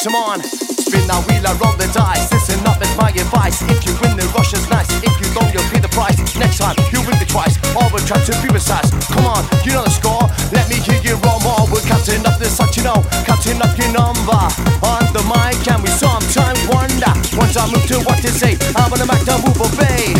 the 0.00 0.08
on. 0.16 0.40
Spin 0.40 1.04
that 1.04 1.20
wheel, 1.28 1.44
I 1.44 1.52
roll 1.60 1.76
the 1.76 1.84
dice. 1.92 2.32
Listen 2.32 2.64
up, 2.64 2.80
it's 2.80 2.96
my 2.96 3.12
advice. 3.12 3.60
If 3.68 3.84
you 3.84 3.92
win, 4.00 4.16
the 4.16 4.24
rush 4.32 4.56
is 4.56 4.64
nice. 4.72 4.88
If 5.04 5.12
you 5.20 5.28
don't, 5.36 5.52
you'll 5.52 5.68
pay 5.68 5.84
the 5.84 5.92
price. 5.92 6.16
Next 6.40 6.64
time, 6.64 6.80
you 6.88 7.04
win 7.04 7.20
the 7.20 7.28
twice. 7.28 7.60
Always 7.76 8.08
try 8.08 8.16
to 8.16 8.32
be 8.40 8.48
precise. 8.48 8.88
Come 9.12 9.28
on, 9.28 9.44
you 9.60 9.76
know 9.76 9.84
the 9.84 9.92
score. 9.92 10.24
Let 10.48 10.72
me 10.72 10.80
hear 10.80 10.96
you 11.04 11.20
roll 11.20 11.44
more. 11.44 11.68
We're 11.68 11.84
counting 11.84 12.24
up 12.24 12.40
this 12.40 12.56
such 12.56 12.80
you 12.80 12.88
know. 12.88 13.04
Counting 13.28 13.60
up 13.60 13.76
your 13.76 13.92
number. 13.92 14.42
On 14.80 15.04
the 15.12 15.22
mic, 15.28 15.60
and 15.68 15.84
we 15.84 15.92
sometimes 15.92 16.60
wonder. 16.72 17.12
Once 17.36 17.52
I 17.60 17.68
move 17.68 17.84
to 17.92 18.00
what 18.08 18.24
to 18.24 18.32
say, 18.32 18.56
I'm 18.72 18.88
gonna 18.88 19.04
make 19.04 19.28
the 19.28 19.36
move 19.44 19.60
obey. 19.60 20.16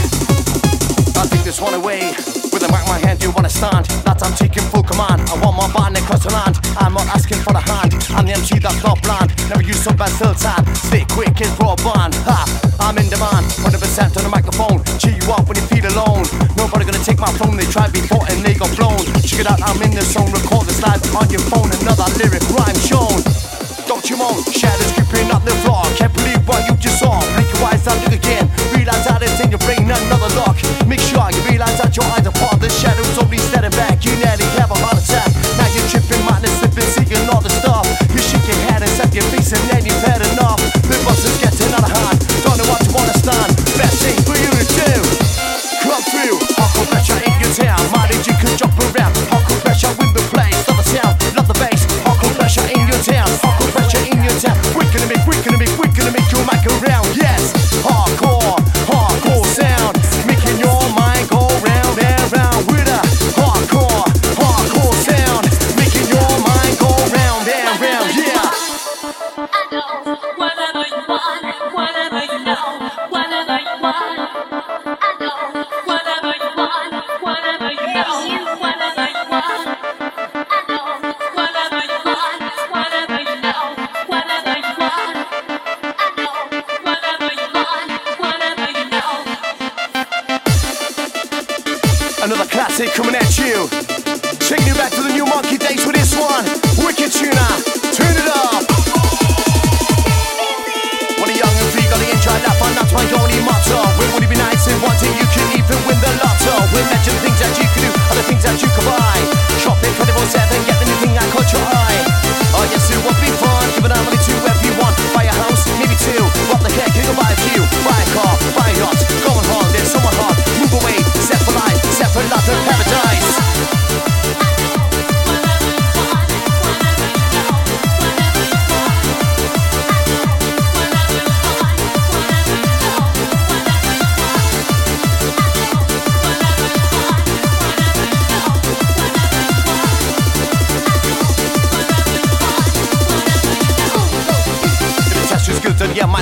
I 1.17 1.25
take 1.33 1.49
this 1.49 1.65
one 1.65 1.73
away. 1.73 2.13
With 2.53 2.61
a 2.61 2.69
mic 2.69 2.85
in 2.85 2.93
my 2.93 3.01
hand, 3.01 3.25
you 3.25 3.33
wanna 3.33 3.49
stand? 3.49 3.89
That 4.05 4.21
I'm 4.21 4.37
taking 4.37 4.69
full 4.69 4.85
command. 4.85 5.25
I 5.33 5.41
want 5.41 5.57
my 5.57 5.69
band 5.73 5.97
across 5.97 6.29
the. 6.29 6.52
I'm 6.93 7.09
not 7.09 7.17
asking 7.17 7.41
for 7.41 7.57
a 7.57 7.65
hand. 7.73 7.97
I'm 8.13 8.29
the 8.29 8.37
MC 8.37 8.61
that's 8.61 8.85
not 8.85 9.01
blind. 9.01 9.33
Never 9.49 9.65
use 9.65 9.81
some 9.81 9.97
bad 9.97 10.13
still 10.13 10.37
time. 10.37 10.61
Stay 10.77 11.09
quick 11.09 11.33
as 11.41 11.49
broadband. 11.57 12.13
Ha! 12.29 12.45
I'm 12.85 13.01
in 13.01 13.09
demand. 13.09 13.49
100% 13.65 14.13
on 14.21 14.21
the 14.21 14.29
microphone. 14.29 14.85
Cheer 15.01 15.17
you 15.17 15.25
up 15.33 15.49
when 15.49 15.57
you 15.57 15.65
feel 15.73 15.89
alone. 15.89 16.29
Nobody 16.53 16.85
gonna 16.85 17.01
take 17.01 17.17
my 17.17 17.33
phone. 17.41 17.57
They 17.57 17.65
tried 17.65 17.97
before 17.97 18.21
and 18.29 18.45
they 18.45 18.53
got 18.53 18.77
blown. 18.77 19.01
Check 19.25 19.41
it 19.41 19.49
out, 19.49 19.65
I'm 19.65 19.81
in 19.81 19.97
the 19.97 20.05
zone. 20.05 20.29
Record 20.37 20.69
this 20.69 20.85
live 20.85 21.01
on 21.17 21.33
your 21.33 21.41
phone. 21.49 21.73
Another 21.81 22.13
lyric 22.21 22.45
rhyme 22.53 22.77
shown. 22.85 23.25
Don't 23.89 24.05
you 24.13 24.21
moan, 24.21 24.45
shadows 24.53 24.93
creeping 24.93 25.33
up 25.33 25.49
the 25.49 25.57
floor. 25.65 25.89
Can't 25.97 26.13
believe 26.13 26.45
what 26.45 26.61
you 26.69 26.77
just 26.77 27.01
saw. 27.01 27.25
Blink 27.33 27.49
your 27.57 27.73
eyes 27.73 27.89
out, 27.89 27.97
look 28.05 28.13
again. 28.13 28.53
Realize 28.77 29.09
that 29.09 29.25
it's 29.25 29.41
in 29.41 29.49
your 29.49 29.65
brain, 29.65 29.89
another 29.89 30.29
lock. 30.37 30.61
Make 30.85 31.01
sure 31.01 31.32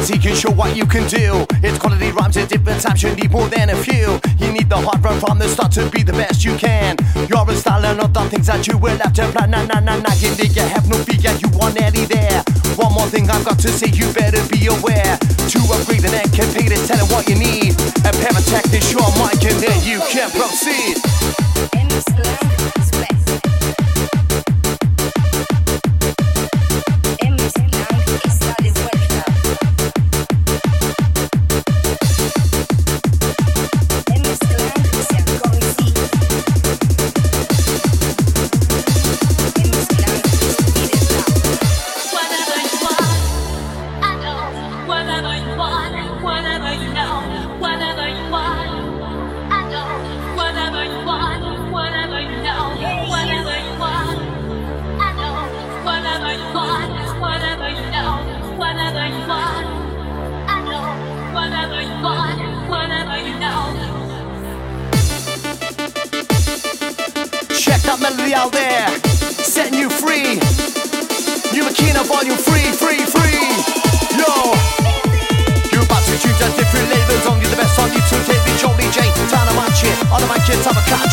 T 0.02 0.18
can 0.18 0.34
show 0.34 0.50
what 0.50 0.76
you 0.76 0.86
can 0.86 1.06
do. 1.08 1.44
It's 1.62 1.78
quality 1.78 2.10
rhymes 2.10 2.36
at 2.36 2.48
different 2.48 2.80
times, 2.80 3.02
you 3.02 3.14
need 3.14 3.30
more 3.30 3.48
than 3.48 3.70
a 3.70 3.76
few. 3.76 4.20
You 4.38 4.52
need 4.52 4.68
the 4.68 4.76
hard 4.76 5.04
run 5.04 5.20
from 5.20 5.38
the 5.38 5.48
start 5.48 5.72
to 5.72 5.88
be 5.90 6.02
the 6.02 6.12
best 6.12 6.44
you 6.44 6.56
can. 6.56 6.96
You're 7.28 7.48
a 7.48 7.54
style 7.54 7.84
and 7.84 7.98
not 7.98 8.14
the 8.14 8.24
things 8.30 8.46
that 8.46 8.66
you 8.66 8.78
will 8.78 8.96
have 8.98 9.12
to 9.14 9.28
plan. 9.28 9.50
Nah, 9.50 9.64
nah, 9.64 9.80
nah, 9.80 9.98
nah, 9.98 10.14
you 10.14 10.30
need, 10.36 10.56
you 10.56 10.62
have 10.62 10.88
no 10.88 10.96
fear, 11.04 11.32
you 11.36 11.48
want 11.58 11.80
Eddie 11.80 12.06
there. 12.06 12.42
One 12.76 12.94
more 12.94 13.06
thing 13.06 13.28
I've 13.28 13.44
got 13.44 13.58
to 13.60 13.68
say, 13.68 13.90
you 13.92 14.12
better 14.12 14.40
be 14.48 14.66
aware. 14.66 15.18
To 15.52 15.58
upgrade 15.74 16.04
and 16.04 16.14
then 16.14 16.28
compete 16.32 16.72
is 16.72 16.86
telling 16.88 17.10
what 17.12 17.28
you 17.28 17.36
need. 17.36 17.76
A 18.06 18.12
pair 18.12 18.32
of 18.32 18.44
technics, 18.46 18.92
your 18.92 19.08
mic, 19.20 19.42
and 19.44 19.58
then 19.60 19.78
you 19.84 20.00
can 20.08 20.30
proceed. 20.30 20.96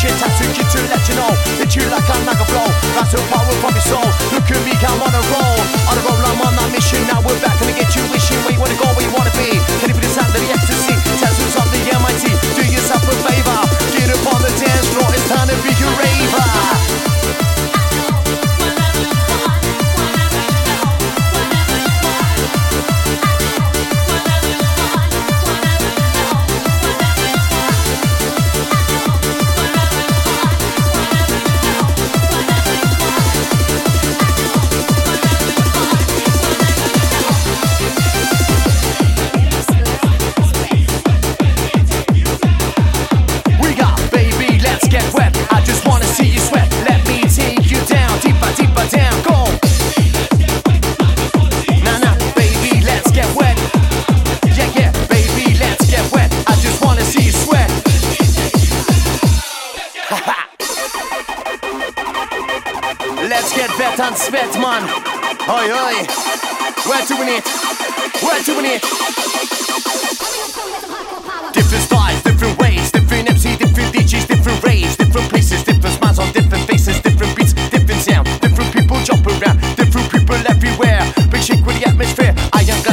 I'm 0.08 0.16
a 0.16 0.20
catch 0.20 0.40
it. 0.40 0.48
Tattoo 0.48 0.50
kid 0.56 0.68
to 0.72 0.80
let 0.88 1.04
you 1.08 1.16
know 1.20 1.32
that 1.60 1.70
you 1.76 1.84
like 1.92 2.08
I'm 2.08 2.24
like 2.24 2.40
a 2.40 2.48
flow. 2.48 2.68
That's 2.96 3.12
the 3.12 3.20
power 3.28 3.52
from 3.60 3.76
your 3.76 3.84
soul. 3.84 4.08
Look 4.32 4.48
at 4.48 4.62
me, 4.64 4.72
I'm 4.80 5.04
on 5.04 5.12
a 5.12 5.24
roll. 5.36 5.60
On 5.92 5.96
a 6.00 6.04
roll, 6.08 6.24
I'm 6.24 6.40
on 6.48 6.56
that 6.56 6.72
mission. 6.72 7.04
Now 7.08 7.20
we're 7.20 7.40
back 7.44 7.60
and 7.60 7.76
get 7.76 7.92
you 7.92 8.04
wishing 8.08 8.40
where 8.48 8.56
you 8.56 8.62
wanna 8.62 8.80
go, 8.80 8.88
where 8.96 9.04
you 9.04 9.12
wanna 9.12 9.36
be. 9.36 9.60
Can 9.84 9.92
you 9.92 9.96
put 9.96 10.04
this 10.04 10.16
under 10.16 10.40
the 10.40 10.48
ecstasy? 10.48 10.96
Tattoos 11.20 11.56
on 11.60 11.68
the 11.76 11.82
MIT. 11.92 12.24
Do 12.56 12.64
yourself 12.64 13.04
a 13.04 13.16
favor. 13.28 13.60
Get 14.00 14.08
up 14.08 14.24
on 14.32 14.40
the 14.42 14.52
dance 14.56 14.88
floor. 14.96 15.12
It's 15.12 15.28
time 15.28 15.48
to 15.52 15.56
be 15.60 15.76
your 15.76 15.92
raver. 16.00 16.67
Oi, 65.50 65.72
oi. 65.72 65.96
We're 66.84 67.06
doing 67.08 67.30
it. 67.40 67.46
We're 68.22 68.44
doing 68.44 68.66
it. 68.68 68.82
Different 71.54 71.84
styles, 71.88 72.22
different 72.24 72.60
ways, 72.60 72.92
different 72.92 73.30
MC, 73.30 73.56
different 73.56 73.96
DJs, 73.96 74.28
different 74.28 74.62
raves, 74.62 74.98
different 74.98 75.30
places, 75.30 75.64
different 75.64 75.96
smiles 75.96 76.20
on 76.20 76.34
different 76.34 76.68
faces, 76.68 77.00
different 77.00 77.34
beats, 77.38 77.54
different 77.54 78.02
sound, 78.02 78.28
different 78.42 78.74
people 78.74 79.00
jump 79.04 79.26
around, 79.26 79.62
different 79.78 80.12
people 80.12 80.36
everywhere. 80.36 81.00
Big 81.32 81.42
shake 81.42 81.66
with 81.66 81.80
the 81.80 81.88
atmosphere. 81.88 82.36
I 82.52 82.68
am 82.68 82.84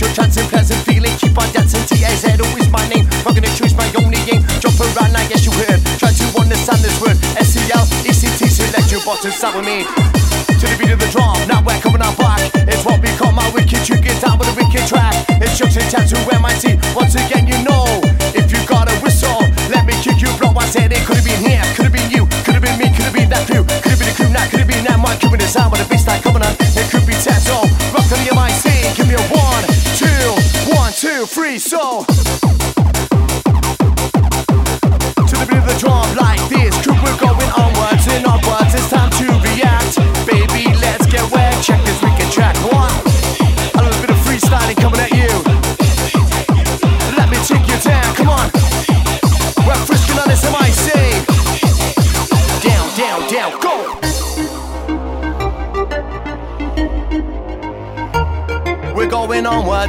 your 0.00 0.10
chance 0.10 0.36
and 0.36 0.48
pleasant 0.48 0.82
feeling. 0.82 1.14
Keep 1.18 1.38
on 1.38 1.52
dancing, 1.52 1.86
TAZ 1.86 2.40
always 2.40 2.68
my 2.70 2.82
name. 2.88 3.06
Not 3.22 3.38
gonna 3.38 3.54
choose 3.54 3.76
my 3.76 3.86
only 4.02 4.18
aim. 4.34 4.42
Jump 4.58 4.80
around, 4.80 5.14
I 5.14 5.28
guess 5.28 5.46
you 5.46 5.52
heard. 5.52 5.78
Try 6.02 6.10
to 6.10 6.26
understand 6.40 6.82
this 6.82 7.00
word. 7.00 7.16
SEL, 7.38 7.86
ECT, 8.02 8.50
select 8.50 8.90
your 8.90 9.04
button, 9.04 9.30
start 9.30 9.54
with 9.54 9.66
me. 9.66 10.19
To 10.60 10.68
the 10.68 10.76
beat 10.76 10.92
of 10.92 11.00
the 11.00 11.08
drum, 11.08 11.40
now 11.48 11.64
we're 11.64 11.80
coming 11.80 12.04
out 12.04 12.20
back. 12.20 12.52
It's 12.68 12.84
what 12.84 13.00
we 13.00 13.08
call 13.16 13.32
my 13.32 13.48
wicked. 13.56 13.88
You 13.88 13.96
get 13.96 14.20
down 14.20 14.36
with 14.36 14.52
a 14.52 14.54
wicked 14.60 14.84
track. 14.84 15.16
It's 15.40 15.56
just 15.56 15.72
a 15.80 15.84
tattoo 15.88 16.20
MIT. 16.20 16.76
Once 16.92 17.16
again, 17.16 17.48
you 17.48 17.56
know. 17.64 17.88
If 18.36 18.52
you 18.52 18.60
got 18.68 18.92
a 18.92 18.94
whistle, 19.00 19.40
let 19.72 19.88
me 19.88 19.96
kick 20.04 20.20
you, 20.20 20.28
blow. 20.36 20.52
I 20.52 20.68
said 20.68 20.92
it 20.92 21.00
could 21.08 21.16
have 21.16 21.24
been 21.24 21.40
him, 21.40 21.64
could 21.72 21.88
have 21.88 21.96
been 21.96 22.12
you, 22.12 22.28
could 22.44 22.60
have 22.60 22.62
been 22.62 22.76
me, 22.76 22.92
could 22.92 23.08
have 23.08 23.16
been 23.16 23.32
that 23.32 23.48
crew, 23.48 23.64
could 23.64 23.96
have 23.96 24.00
been 24.04 24.12
the 24.12 24.16
crew, 24.20 24.28
now 24.28 24.44
could 24.52 24.60
have 24.60 24.68
been 24.68 24.84
that 24.84 25.00
man. 25.00 25.16
Give 25.16 25.32
me 25.32 25.40
the 25.40 25.48
sound 25.48 25.72
with 25.72 25.80
a 25.80 25.88
bass 25.88 26.04
line 26.04 26.20
coming 26.20 26.44
on. 26.44 26.52
It 26.52 26.86
could 26.92 27.08
be 27.08 27.16
tattoo. 27.16 27.64
Rock 27.96 28.12
on 28.12 28.20
the 28.20 28.28
MIC. 28.28 29.00
Give 29.00 29.08
me 29.08 29.16
a 29.16 29.24
one, 29.32 29.64
two, 29.96 30.28
one, 30.76 30.92
two, 30.92 31.24
three, 31.24 31.56
so. 31.56 32.09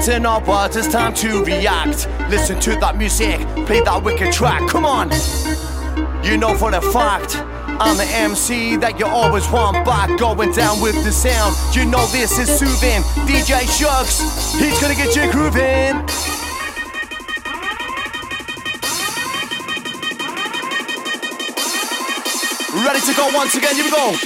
Onwards 0.02 0.18
and 0.18 0.26
upwards, 0.26 0.76
it's 0.78 0.88
time 0.88 1.14
to 1.14 1.44
react. 1.44 2.10
Listen 2.28 2.60
to 2.62 2.72
that 2.80 2.98
music, 2.98 3.38
play 3.68 3.82
that 3.82 4.02
wicked 4.04 4.34
track, 4.34 4.68
come 4.68 4.84
on. 4.84 5.12
You 6.26 6.38
know 6.38 6.58
for 6.58 6.74
a 6.74 6.82
fact, 6.82 7.38
I'm 7.78 7.98
the 7.98 8.10
MC 8.10 8.78
that 8.78 8.98
you 8.98 9.06
always 9.06 9.48
want 9.52 9.86
back. 9.86 10.18
Going 10.18 10.54
down 10.54 10.82
with 10.82 10.96
the 11.04 11.12
sound, 11.12 11.56
you 11.76 11.86
know 11.86 12.04
this 12.08 12.40
is 12.40 12.50
soothing. 12.50 13.04
DJ 13.30 13.62
Shugs, 13.70 14.26
he's 14.58 14.82
gonna 14.82 14.96
get 14.96 15.16
you 15.16 15.30
grooving. 15.30 16.02
Ready 22.74 23.02
to 23.06 23.14
go 23.14 23.30
once 23.38 23.54
again, 23.54 23.76
here 23.76 23.86
we 23.86 23.92
go. 23.92 24.18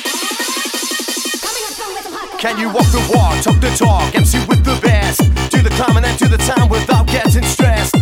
Can 2.40 2.60
you 2.60 2.68
walk 2.68 2.88
the 2.96 3.04
walk, 3.12 3.44
talk 3.44 3.60
the 3.60 3.76
talk, 3.76 4.16
MC 4.16 4.40
with 4.48 4.64
the 4.64 4.80
best? 4.82 5.05
Climbing 5.76 6.06
into 6.06 6.30
the 6.30 6.38
time 6.38 6.70
without 6.70 7.06
getting 7.06 7.44
stressed. 7.44 7.95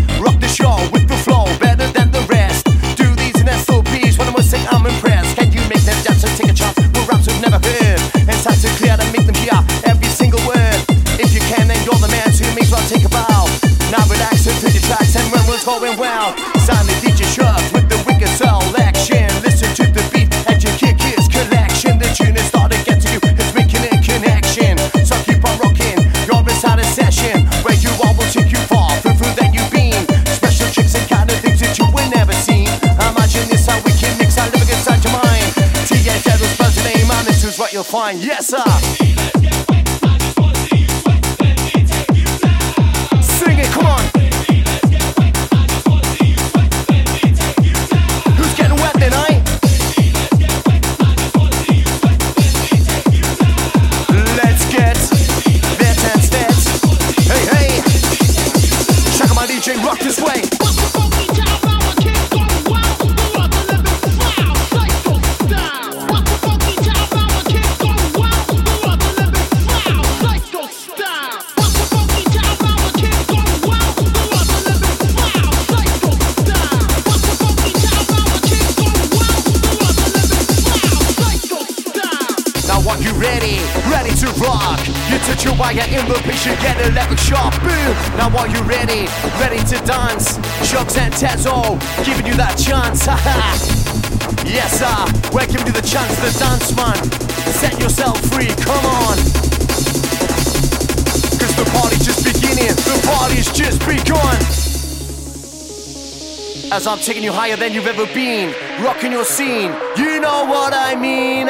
Cause 106.84 107.00
I'm 107.00 107.06
taking 107.06 107.24
you 107.24 107.32
higher 107.32 107.56
than 107.56 107.72
you've 107.72 107.88
ever 107.88 108.06
been, 108.08 108.54
rocking 108.84 109.13
your 109.13 109.24
scene, 109.24 109.72
you 109.96 110.19
know 110.19 110.43
what 110.43 110.74
I 110.76 110.98
mean. 111.00 111.48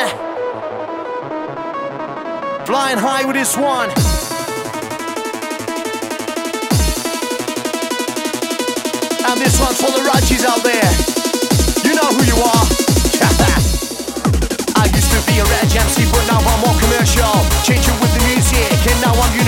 Flying 2.68 3.00
high 3.00 3.26
with 3.26 3.36
this 3.36 3.58
one. 3.58 3.90
And 9.26 9.42
this 9.42 9.60
one's 9.60 9.82
for 9.82 9.90
the 9.90 10.08
Rajis 10.08 10.46
out 10.46 10.62
there. 10.62 10.93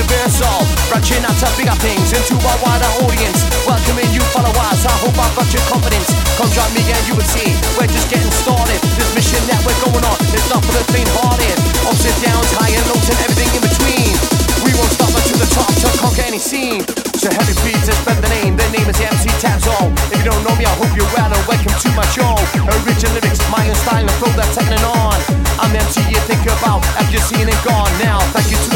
universal 0.06 0.62
Branching 0.90 1.26
out 1.26 1.34
to 1.42 1.50
bigger 1.58 1.74
things 1.82 2.14
into 2.14 2.38
a 2.38 2.54
wider 2.62 2.92
audience. 3.02 3.42
Welcoming 3.66 4.06
you 4.14 4.22
followers, 4.30 4.86
I 4.86 4.94
hope 5.02 5.18
I've 5.18 5.34
got 5.34 5.50
your 5.50 5.66
confidence. 5.66 6.14
Come 6.38 6.50
join 6.54 6.70
me 6.78 6.86
and 6.86 7.04
you 7.10 7.18
will 7.18 7.26
see. 7.26 7.58
We're 7.74 7.90
just 7.90 8.08
getting 8.14 8.30
started. 8.32 8.78
This 8.96 9.10
mission 9.18 9.42
that 9.50 9.60
we're 9.66 9.78
going 9.82 10.06
on 10.06 10.18
is 10.30 10.46
not 10.48 10.62
for 10.62 10.78
the 10.78 10.86
faint-hearted. 10.94 11.58
Ups 11.90 12.06
and 12.06 12.18
downs, 12.22 12.50
high 12.54 12.70
and 12.70 12.86
lows 12.86 13.10
and 13.10 13.20
everything 13.26 13.50
in 13.58 13.62
between. 13.66 14.14
We 14.62 14.78
won't 14.78 14.94
stop 14.94 15.10
until 15.10 15.42
the 15.42 15.50
top 15.50 15.74
to 15.74 15.90
conquer 15.98 16.26
any 16.30 16.40
scene. 16.40 16.86
So 17.18 17.34
heavy 17.34 17.58
beats 17.66 17.90
and 17.90 17.98
been 18.06 18.22
the 18.22 18.30
name, 18.30 18.54
their 18.54 18.70
name 18.70 18.86
is 18.86 19.02
MC 19.02 19.34
Tazo 19.42 19.74
If 20.14 20.22
you 20.22 20.26
don't 20.30 20.44
know 20.46 20.54
me, 20.54 20.70
I 20.70 20.76
hope 20.78 20.94
you're 20.94 21.10
well 21.18 21.34
and 21.34 21.44
welcome 21.50 21.74
to 21.74 21.90
my 21.98 22.06
show. 22.14 22.38
Original 22.62 23.18
lyrics, 23.18 23.42
my 23.50 23.66
own 23.66 23.78
style 23.82 24.06
and 24.06 24.18
flow 24.22 24.30
that's 24.38 24.54
taking 24.54 24.86
on. 24.86 25.18
I'm 25.58 25.74
MC 25.74 26.06
you 26.14 26.22
think 26.30 26.46
about, 26.46 26.86
have 27.00 27.10
you 27.10 27.18
seen 27.18 27.50
it 27.50 27.58
gone? 27.66 27.90
Now, 27.98 28.20
thank 28.36 28.52
you 28.54 28.60
to 28.70 28.75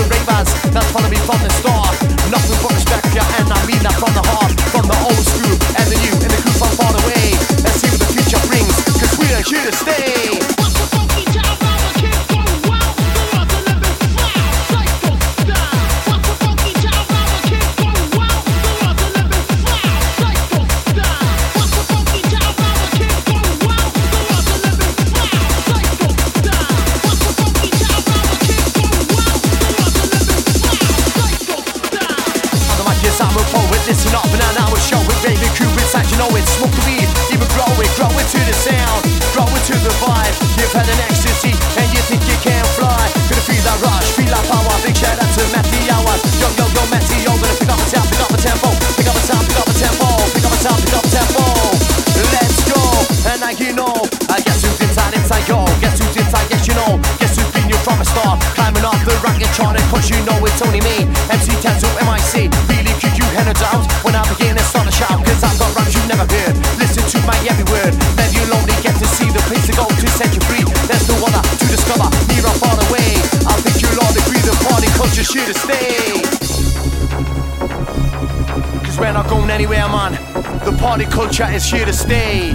chat 81.40 81.54
is 81.54 81.64
here 81.64 81.86
to 81.86 81.94
stay. 81.94 82.50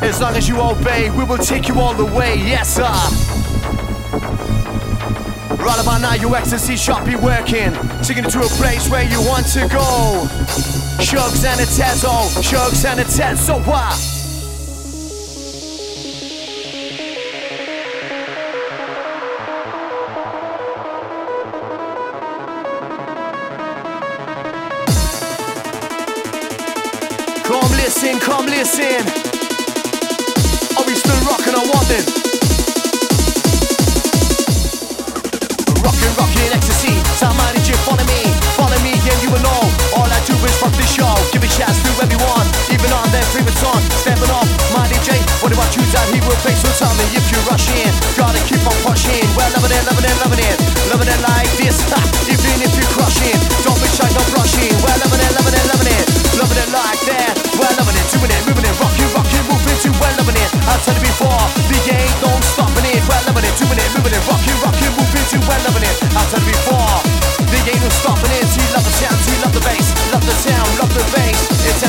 As 0.00 0.20
long 0.20 0.36
as 0.36 0.48
you 0.48 0.60
obey, 0.60 1.10
we 1.10 1.24
will 1.24 1.38
take 1.38 1.66
you 1.66 1.80
all 1.80 1.92
the 1.92 2.04
way, 2.04 2.36
yes 2.36 2.76
sir. 2.76 2.84
Right 5.56 5.80
about 5.82 6.02
now, 6.02 6.14
your 6.14 6.36
ecstasy 6.36 6.76
shop 6.76 7.04
be 7.04 7.16
working. 7.16 7.72
Taking 8.04 8.26
it 8.26 8.30
to 8.30 8.42
a 8.42 8.50
place 8.60 8.88
where 8.88 9.02
you 9.02 9.20
want 9.22 9.44
to 9.54 9.66
go. 9.66 10.28
Shugs 11.02 11.44
and 11.44 11.60
a 11.60 11.64
Tazo, 11.64 12.30
shugs 12.40 12.84
and 12.84 13.00
a 13.00 13.04
Tazo, 13.04 13.66
what? 13.66 14.13
Freeman's 43.34 43.66
on, 43.66 43.82
stepping 43.98 44.30
off. 44.30 44.46
My 44.70 44.86
DJ, 44.86 45.18
what 45.42 45.50
about 45.50 45.66
you, 45.74 45.82
Dad? 45.90 46.06
He 46.14 46.22
will 46.22 46.38
play. 46.46 46.54
So 46.54 46.70
tell 46.78 46.94
me 46.94 47.02
if 47.18 47.26
you 47.34 47.38
rush 47.50 47.66
in, 47.74 47.90
gotta 48.14 48.38
keep 48.46 48.62
on 48.62 48.78
pushing. 48.86 49.26
Well, 49.34 49.50
loving 49.58 49.74
it, 49.74 49.82
loving 49.90 50.06
it, 50.06 50.16
loving 50.22 50.38
it, 50.38 50.54
loving 50.86 51.10
it 51.10 51.18
like 51.18 51.50
this. 51.58 51.82
Ha, 51.90 51.98
even 52.30 52.62
if 52.62 52.70
you 52.78 52.86
crush 52.94 53.18
in, 53.26 53.34
don't 53.66 53.74
be 53.82 53.90
shy, 53.90 54.06
don't 54.14 54.30
rush 54.38 54.54
in. 54.62 54.70
Well, 54.86 54.94
loving 55.02 55.18
it, 55.18 55.34
loving 55.34 55.50
it, 55.50 55.66
loving 55.66 55.90
it, 55.90 56.06
loving 56.38 56.62
it 56.62 56.70
like 56.70 57.02
that. 57.10 57.34
Well, 57.58 57.74
loving 57.74 57.98
it, 57.98 58.06
doing 58.14 58.30
it, 58.30 58.38
moving 58.46 58.70
it, 58.70 58.74
rocking, 58.78 59.10
rocking, 59.10 59.44
moving 59.50 59.78
to 59.82 59.90
well, 59.98 60.14
loving 60.14 60.38
it. 60.38 60.50
I 60.70 60.78
said 60.86 60.94
it 60.94 61.02
before, 61.02 61.42
the 61.66 61.78
game 61.82 62.14
don't 62.22 62.44
stopping 62.54 62.86
it. 62.86 63.02
Well, 63.02 63.18
loving 63.26 63.50
it, 63.50 63.54
doing 63.58 63.82
it, 63.82 63.90
moving 63.98 64.14
it, 64.14 64.22
rocking, 64.30 64.58
rocking, 64.62 64.94
moving 64.94 65.26
to 65.34 65.38
well, 65.42 65.58
loving 65.66 65.82
it. 65.82 65.96
I 66.14 66.22
said 66.30 66.38
it 66.38 66.54
before, 66.54 67.02
the 67.50 67.58
game 67.66 67.82
don't 67.82 67.98
stopping 67.98 68.30
it. 68.30 68.46
He 68.46 68.62
loves 68.70 68.86
the 68.86 68.94
sound, 68.94 69.18
he 69.26 69.34
loves 69.42 69.54
the 69.58 69.62
bass, 69.66 69.90
love 70.14 70.22
the 70.22 70.36
sound, 70.38 70.70
love 70.78 70.94
the 70.94 71.02
bass. 71.10 71.34
It's 71.66 71.82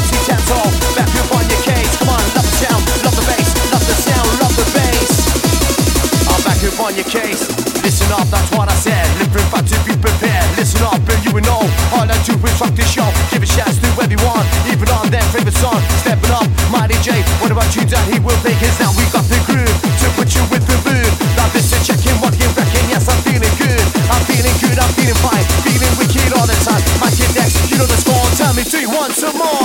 on 6.79 6.95
your 6.95 7.07
case. 7.07 7.47
Listen 7.83 8.09
up, 8.11 8.27
that's 8.27 8.49
what 8.51 8.67
I 8.67 8.75
said. 8.75 9.05
Live 9.21 9.31
in 9.31 9.47
fact 9.53 9.69
to 9.71 9.77
be 9.87 9.93
prepared. 9.95 10.43
Listen 10.57 10.83
up, 10.83 10.99
and 10.99 11.19
you 11.23 11.31
will 11.31 11.45
know. 11.45 11.61
All 11.95 12.03
I 12.03 12.17
do 12.25 12.35
is 12.35 12.55
rock 12.59 12.73
this 12.75 12.89
show. 12.89 13.07
Give 13.31 13.43
a 13.43 13.47
shout 13.47 13.71
to 13.71 13.89
everyone, 14.01 14.43
even 14.67 14.89
on 14.91 15.07
their 15.13 15.23
favorite 15.31 15.55
song. 15.55 15.79
Stepping 16.03 16.33
up, 16.33 16.47
Mighty 16.73 16.97
J. 17.05 17.21
What 17.39 17.51
about 17.51 17.69
you, 17.75 17.85
that 17.87 18.03
He 18.11 18.19
will 18.19 18.37
make 18.43 18.59
his. 18.59 18.75
Now 18.81 18.91
we 18.97 19.05
got 19.13 19.23
the 19.31 19.39
groove 19.47 19.77
to 20.01 20.07
put 20.19 20.33
you 20.35 20.43
with 20.51 20.65
the 20.67 20.77
mood. 20.83 21.11
Now 21.37 21.47
this 21.55 21.71
is 21.71 21.79
checking 21.85 22.17
what 22.19 22.35
you're 22.35 22.51
reckon. 22.57 22.83
Yes, 22.91 23.07
I'm 23.07 23.19
feeling 23.23 23.53
good. 23.55 23.85
I'm 24.11 24.23
feeling 24.27 24.55
good. 24.59 24.77
I'm 24.81 24.91
feeling 24.97 25.19
fine. 25.23 25.45
Feeling 25.63 25.93
wicked 25.95 26.31
all 26.35 26.47
the 26.49 26.57
time. 26.65 26.81
My 26.99 27.09
kid 27.13 27.31
next, 27.37 27.55
you 27.71 27.77
know 27.79 27.87
the 27.87 27.99
score. 27.99 28.25
Tell 28.35 28.51
me, 28.57 28.63
do 28.65 28.77
you 28.83 28.91
want 28.91 29.13
some 29.13 29.37
more? 29.37 29.64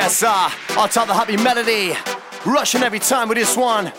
Yes, 0.00 0.18
sir. 0.18 0.48
I'll 0.78 0.86
tell 0.86 1.06
the 1.06 1.12
happy 1.12 1.36
melody. 1.36 1.92
Rushing 2.46 2.84
every 2.84 3.00
time 3.00 3.28
with 3.28 3.36
this 3.36 3.56
one. 3.56 3.92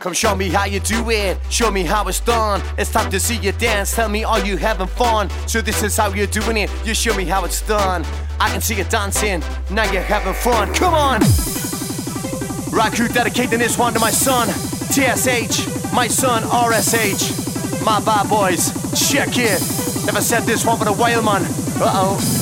Come 0.00 0.12
show 0.12 0.34
me 0.34 0.48
how 0.48 0.64
you 0.64 0.80
do 0.80 1.08
it, 1.10 1.38
show 1.48 1.70
me 1.70 1.84
how 1.84 2.08
it's 2.08 2.18
done. 2.18 2.60
It's 2.76 2.90
time 2.90 3.12
to 3.12 3.20
see 3.20 3.36
you 3.36 3.52
dance, 3.52 3.94
tell 3.94 4.08
me 4.08 4.24
are 4.24 4.44
you 4.44 4.56
having 4.56 4.88
fun? 4.88 5.30
So 5.46 5.60
this 5.60 5.84
is 5.84 5.96
how 5.96 6.12
you're 6.12 6.26
doing 6.26 6.56
it, 6.56 6.68
you 6.84 6.94
show 6.94 7.16
me 7.16 7.24
how 7.24 7.44
it's 7.44 7.62
done. 7.62 8.04
I 8.40 8.50
can 8.50 8.60
see 8.60 8.74
you 8.74 8.84
dancing, 8.84 9.40
now 9.70 9.88
you're 9.92 10.02
having 10.02 10.34
fun. 10.34 10.74
Come 10.74 10.94
on! 10.94 11.20
Crew 12.90 13.06
dedicating 13.06 13.60
this 13.60 13.78
one 13.78 13.94
to 13.94 14.00
my 14.00 14.10
son, 14.10 14.48
TSH, 14.48 15.94
my 15.94 16.08
son 16.08 16.42
RSH. 16.42 17.84
My 17.84 18.00
bad 18.00 18.28
boys, 18.28 18.72
check 19.08 19.38
it. 19.38 19.69
Never 20.06 20.20
said 20.20 20.42
this 20.44 20.64
one 20.64 20.78
for 20.78 20.84
the 20.84 20.92
whale 20.92 21.22
man. 21.22 21.44
Uh 21.80 21.92
oh. 21.94 22.40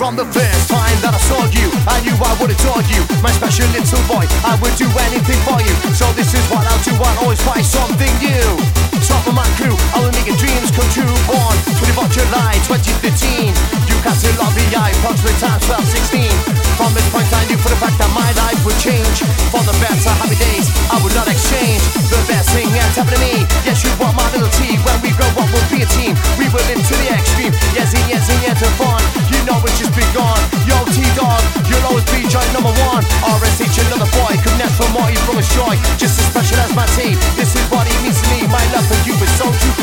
From 0.00 0.16
the 0.16 0.24
first 0.32 0.72
time 0.72 0.96
that 1.04 1.12
I 1.12 1.20
saw 1.28 1.44
you, 1.52 1.68
I 1.84 2.00
knew 2.00 2.16
I 2.16 2.32
would 2.40 2.50
adore 2.50 2.80
you. 2.88 3.04
My 3.20 3.30
special 3.36 3.68
little 3.76 4.00
boy, 4.08 4.24
I 4.42 4.56
would 4.58 4.74
do 4.80 4.88
anything 5.06 5.36
for 5.44 5.60
you. 5.60 5.76
So 5.92 6.08
this 6.16 6.32
is 6.32 6.40
what 6.48 6.64
I'll 6.64 6.82
do, 6.82 6.96
I'll 6.96 7.28
always 7.28 7.40
find 7.44 7.60
something 7.60 8.10
new. 8.16 8.48
Top 9.04 9.28
of 9.28 9.36
my 9.36 9.46
crew, 9.60 9.76
I 9.92 10.00
will 10.00 10.12
make 10.16 10.26
your 10.26 10.40
dreams 10.40 10.72
come 10.72 10.88
true. 10.88 11.14
Born 11.28 11.56
24 11.84 12.16
July 12.16 12.56
2015. 12.64 13.52
You 13.86 13.96
cast 14.00 14.24
a 14.24 14.32
lobby, 14.40 14.64
I 14.72 14.88
approximately 14.98 15.36
times 15.36 15.68
12, 15.68 15.84
16. 16.56 16.59
From 16.80 16.96
this 16.96 17.04
point 17.12 17.28
I 17.28 17.44
knew 17.44 17.60
for 17.60 17.68
the 17.68 17.76
fact 17.76 18.00
that 18.00 18.08
my 18.16 18.32
life 18.40 18.56
would 18.64 18.80
change. 18.80 19.20
For 19.52 19.60
the 19.60 19.76
better, 19.84 20.00
happy 20.16 20.40
days, 20.40 20.64
I 20.88 20.96
would 21.04 21.12
not 21.12 21.28
exchange. 21.28 21.84
The 22.08 22.16
best 22.24 22.48
thing 22.56 22.72
that's 22.72 22.96
happened 22.96 23.20
to 23.20 23.20
me. 23.20 23.44
Yes, 23.68 23.84
you 23.84 23.92
want 24.00 24.16
my 24.16 24.24
little 24.32 24.48
tea. 24.56 24.80
When 24.80 24.96
we 25.04 25.12
grow 25.12 25.28
up, 25.36 25.44
we'll 25.52 25.68
be 25.68 25.84
a 25.84 25.88
team. 25.92 26.16
We 26.40 26.48
will 26.48 26.64
live 26.72 26.80
to 26.80 26.94
the 27.04 27.12
extreme. 27.12 27.52
Yes, 27.76 27.92
and 27.92 28.08
yes, 28.08 28.24
and 28.32 28.40
yes, 28.40 28.64
and 28.64 28.72
fun. 28.80 28.96
You 29.28 29.44
know 29.44 29.60
it's 29.60 29.76
just 29.76 29.92
begun. 29.92 30.40
Yo, 30.64 30.80
T-Dog, 30.88 31.44
you'll 31.68 31.84
always 31.84 32.08
be 32.08 32.24
joint 32.32 32.48
number 32.56 32.72
one. 32.88 33.04
RSH, 33.28 33.76
another 33.84 34.08
boy, 34.16 34.40
couldn't 34.40 34.64
ask 34.64 34.80
for 34.80 34.88
more, 34.96 35.04
he 35.04 35.20
brought 35.28 35.36
us 35.36 35.52
joy. 35.52 35.76
Just 36.00 36.16
as 36.16 36.32
special 36.32 36.64
as 36.64 36.72
my 36.72 36.88
team. 36.96 37.20
This 37.36 37.52
is 37.52 37.64
what 37.68 37.84
he 37.84 37.92
means 38.00 38.16
to 38.24 38.26
me. 38.32 38.48
My 38.48 38.64
love 38.72 38.88
for 38.88 38.96
you 39.04 39.12
is 39.20 39.32
so 39.36 39.52
true, 39.52 39.79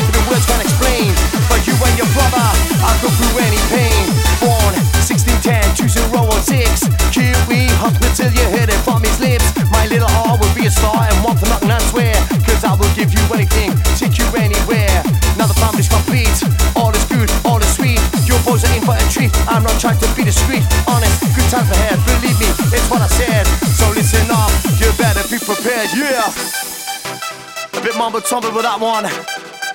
Till 8.16 8.32
you 8.32 8.44
heard 8.56 8.68
it 8.68 8.80
from 8.82 9.02
his 9.02 9.18
lips. 9.20 9.44
My 9.70 9.86
little 9.86 10.08
heart 10.08 10.40
will 10.40 10.54
be 10.54 10.66
a 10.66 10.70
star 10.70 10.96
and 10.96 11.18
one 11.24 11.36
for 11.36 11.46
nothing, 11.46 11.70
I 11.70 11.78
swear. 11.90 12.14
Cause 12.46 12.64
I 12.64 12.74
will 12.74 12.90
give 12.94 13.12
you 13.12 13.22
anything, 13.34 13.70
take 13.94 14.18
you 14.18 14.26
anywhere. 14.34 14.90
Now 15.38 15.46
the 15.46 15.54
family's 15.54 15.86
complete, 15.86 16.34
all 16.74 16.90
is 16.90 17.04
good, 17.06 17.30
all 17.46 17.62
is 17.62 17.70
sweet. 17.78 18.02
Your 18.26 18.42
boys 18.42 18.66
are 18.66 18.74
in 18.74 18.82
for 18.82 18.98
a 18.98 19.04
treat. 19.06 19.30
I'm 19.46 19.62
not 19.62 19.78
trying 19.78 19.98
to 20.02 20.08
be 20.18 20.24
discreet, 20.24 20.66
honest, 20.90 21.22
good 21.22 21.46
times 21.46 21.70
ahead. 21.70 21.98
Believe 22.18 22.38
me, 22.42 22.50
it's 22.74 22.90
what 22.90 23.02
I 23.02 23.06
said. 23.06 23.46
So 23.78 23.86
listen 23.94 24.26
up, 24.34 24.50
you 24.82 24.90
better 24.98 25.22
be 25.30 25.38
prepared, 25.38 25.94
yeah. 25.94 26.26
A 27.78 27.80
bit 27.80 27.94
mumble 27.94 28.20
tumble 28.20 28.50
with 28.50 28.66
that 28.66 28.80
one, 28.80 29.06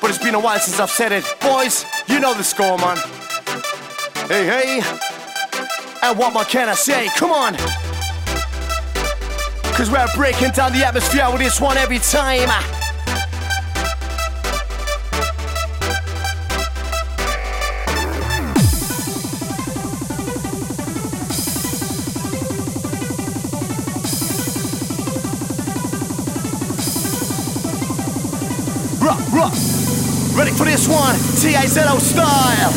but 0.01 0.09
it's 0.09 0.19
been 0.19 0.35
a 0.35 0.39
while 0.39 0.59
since 0.59 0.79
I've 0.79 0.91
said 0.91 1.13
it. 1.13 1.23
Boys, 1.39 1.85
you 2.07 2.19
know 2.19 2.33
the 2.33 2.43
score, 2.43 2.77
man. 2.77 2.97
Hey, 4.27 4.43
hey. 4.43 4.81
And 6.03 6.19
what 6.19 6.33
more 6.33 6.43
can 6.43 6.67
I 6.67 6.75
say? 6.75 7.07
Come 7.15 7.31
on. 7.31 7.55
Cause 9.75 9.89
we're 9.89 10.07
breaking 10.15 10.51
down 10.51 10.71
the 10.71 10.85
atmosphere 10.85 11.29
with 11.31 11.41
this 11.41 11.59
one 11.59 11.77
every 11.77 11.99
time. 11.99 12.49
Ready 30.35 30.51
for 30.51 30.65
this 30.65 30.87
one? 30.87 31.15
T-I-Z-O 31.39 31.99
style. 31.99 32.71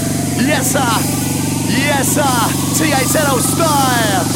Yes, 0.47 0.73
sir. 0.73 0.81
Yes, 1.73 2.15
sir. 2.15 2.85
T-I-Z-O 2.85 3.39
style. 3.39 4.36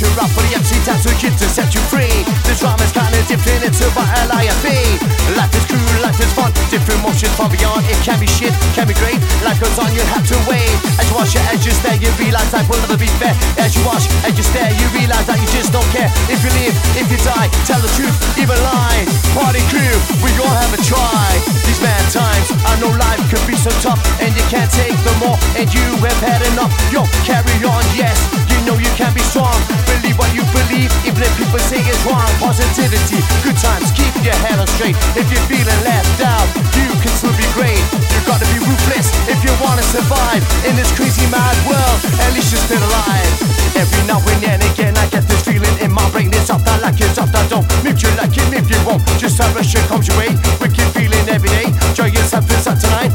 You 0.00 0.08
up 0.16 0.32
for 0.32 0.40
the 0.48 0.56
empty 0.56 0.80
MC 0.80 0.86
tattoo 0.88 1.12
kid 1.20 1.36
to 1.36 1.46
set 1.46 1.74
you 1.76 1.80
free. 1.92 2.24
Rhyme 2.60 2.80
is 2.80 2.92
kinda 2.92 3.20
different, 3.28 3.64
it's 3.64 3.80
about 3.80 4.08
L-I-F-E. 4.28 5.00
Life 5.36 5.52
is 5.56 5.64
cruel, 5.68 6.00
life 6.00 6.20
is 6.20 6.32
fun, 6.32 6.52
different 6.68 7.00
motions 7.04 7.32
far 7.36 7.48
beyond. 7.48 7.84
It 7.88 8.00
can 8.04 8.20
be 8.20 8.26
shit, 8.26 8.52
can 8.76 8.88
be 8.88 8.94
great. 8.96 9.20
Life 9.44 9.60
goes 9.60 9.76
on, 9.78 9.92
you 9.92 10.04
have 10.12 10.24
to 10.28 10.36
wait. 10.48 10.72
As 11.00 11.08
you 11.08 11.14
wash 11.16 11.32
your 11.36 11.44
edges 11.52 11.76
there, 11.84 11.96
you 11.96 12.08
realize 12.16 12.52
life 12.52 12.68
will 12.68 12.80
never 12.80 12.96
be 12.96 13.08
fair. 13.20 13.36
As 13.56 13.76
you 13.76 13.84
wash 13.84 14.08
as 14.24 14.36
you 14.36 14.44
stare, 14.44 14.72
you 14.72 14.86
realize 14.96 15.26
that 15.28 15.40
you 15.40 15.48
just 15.52 15.72
don't 15.72 15.86
care. 15.92 16.10
If 16.28 16.44
you 16.44 16.50
live, 16.56 16.74
if 16.96 17.06
you 17.12 17.18
die, 17.20 17.48
tell 17.68 17.80
the 17.80 17.92
truth, 17.96 18.16
even 18.40 18.56
lie. 18.60 19.04
Party 19.36 19.64
crew, 19.72 19.96
we 20.24 20.32
all 20.40 20.56
have 20.60 20.72
a 20.76 20.80
try. 20.84 21.28
These 21.64 21.80
bad 21.80 22.04
times, 22.12 22.48
I 22.64 22.76
know 22.80 22.92
life 22.92 23.24
can 23.32 23.42
be 23.48 23.56
so 23.56 23.70
tough, 23.80 24.00
and 24.20 24.32
you 24.36 24.44
can't 24.52 24.70
take 24.72 24.96
no 25.04 25.12
more, 25.20 25.38
and 25.56 25.68
you 25.72 25.86
have 26.04 26.20
had 26.20 26.40
enough. 26.52 26.72
Yo, 26.92 27.04
carry 27.24 27.56
on, 27.64 27.79
say 31.70 31.86
it's 31.86 32.02
wrong. 32.02 32.26
Positivity, 32.42 33.22
good 33.46 33.54
times, 33.54 33.94
keep 33.94 34.10
your 34.26 34.34
head 34.42 34.58
on 34.58 34.66
straight. 34.74 34.98
If 35.14 35.30
you're 35.30 35.46
feeling 35.46 35.80
left 35.86 36.18
out, 36.18 36.50
you 36.74 36.90
can 36.98 37.14
still 37.14 37.34
be 37.38 37.46
great. 37.54 37.78
You 38.10 38.18
gotta 38.26 38.42
be 38.50 38.58
ruthless 38.58 39.06
if 39.30 39.38
you 39.46 39.54
wanna 39.62 39.86
survive 39.86 40.42
in 40.66 40.74
this 40.74 40.90
crazy 40.98 41.30
mad 41.30 41.54
world. 41.70 41.98
At 42.26 42.34
least 42.34 42.50
you're 42.50 42.66
still 42.66 42.82
alive. 42.82 43.30
Every 43.78 44.02
now 44.10 44.18
and 44.18 44.42
then 44.42 44.58
again, 44.74 44.98
I 44.98 45.06
get 45.14 45.30
this 45.30 45.46
feeling 45.46 45.76
in 45.78 45.94
my 45.94 46.02
brain. 46.10 46.34
It's 46.34 46.50
up, 46.50 46.66
I 46.66 46.82
like 46.82 47.00
it, 47.00 47.14
up, 47.22 47.30
I 47.30 47.46
don't. 47.46 47.66
If 47.86 48.02
you 48.02 48.10
like 48.18 48.34
it, 48.34 48.50
if 48.50 48.66
you 48.66 48.80
won't, 48.82 49.06
just 49.22 49.38
have 49.38 49.54
a 49.54 49.62
shit 49.62 49.86
comes 49.86 50.10
your 50.10 50.18
way. 50.18 50.34
Wicked 50.58 50.90
feeling 50.90 51.26
every 51.30 51.50
day. 51.54 51.70
Joyous 51.94 52.34
happens 52.34 52.66
up 52.66 52.82
tonight. 52.82 53.14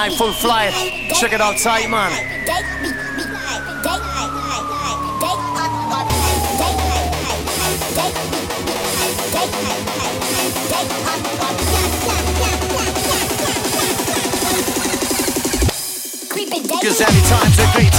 Nightful 0.00 0.32
Flight. 0.32 0.72
Check 1.12 1.34
it 1.34 1.42
out 1.42 1.58
tight, 1.58 1.90
man. 1.90 2.39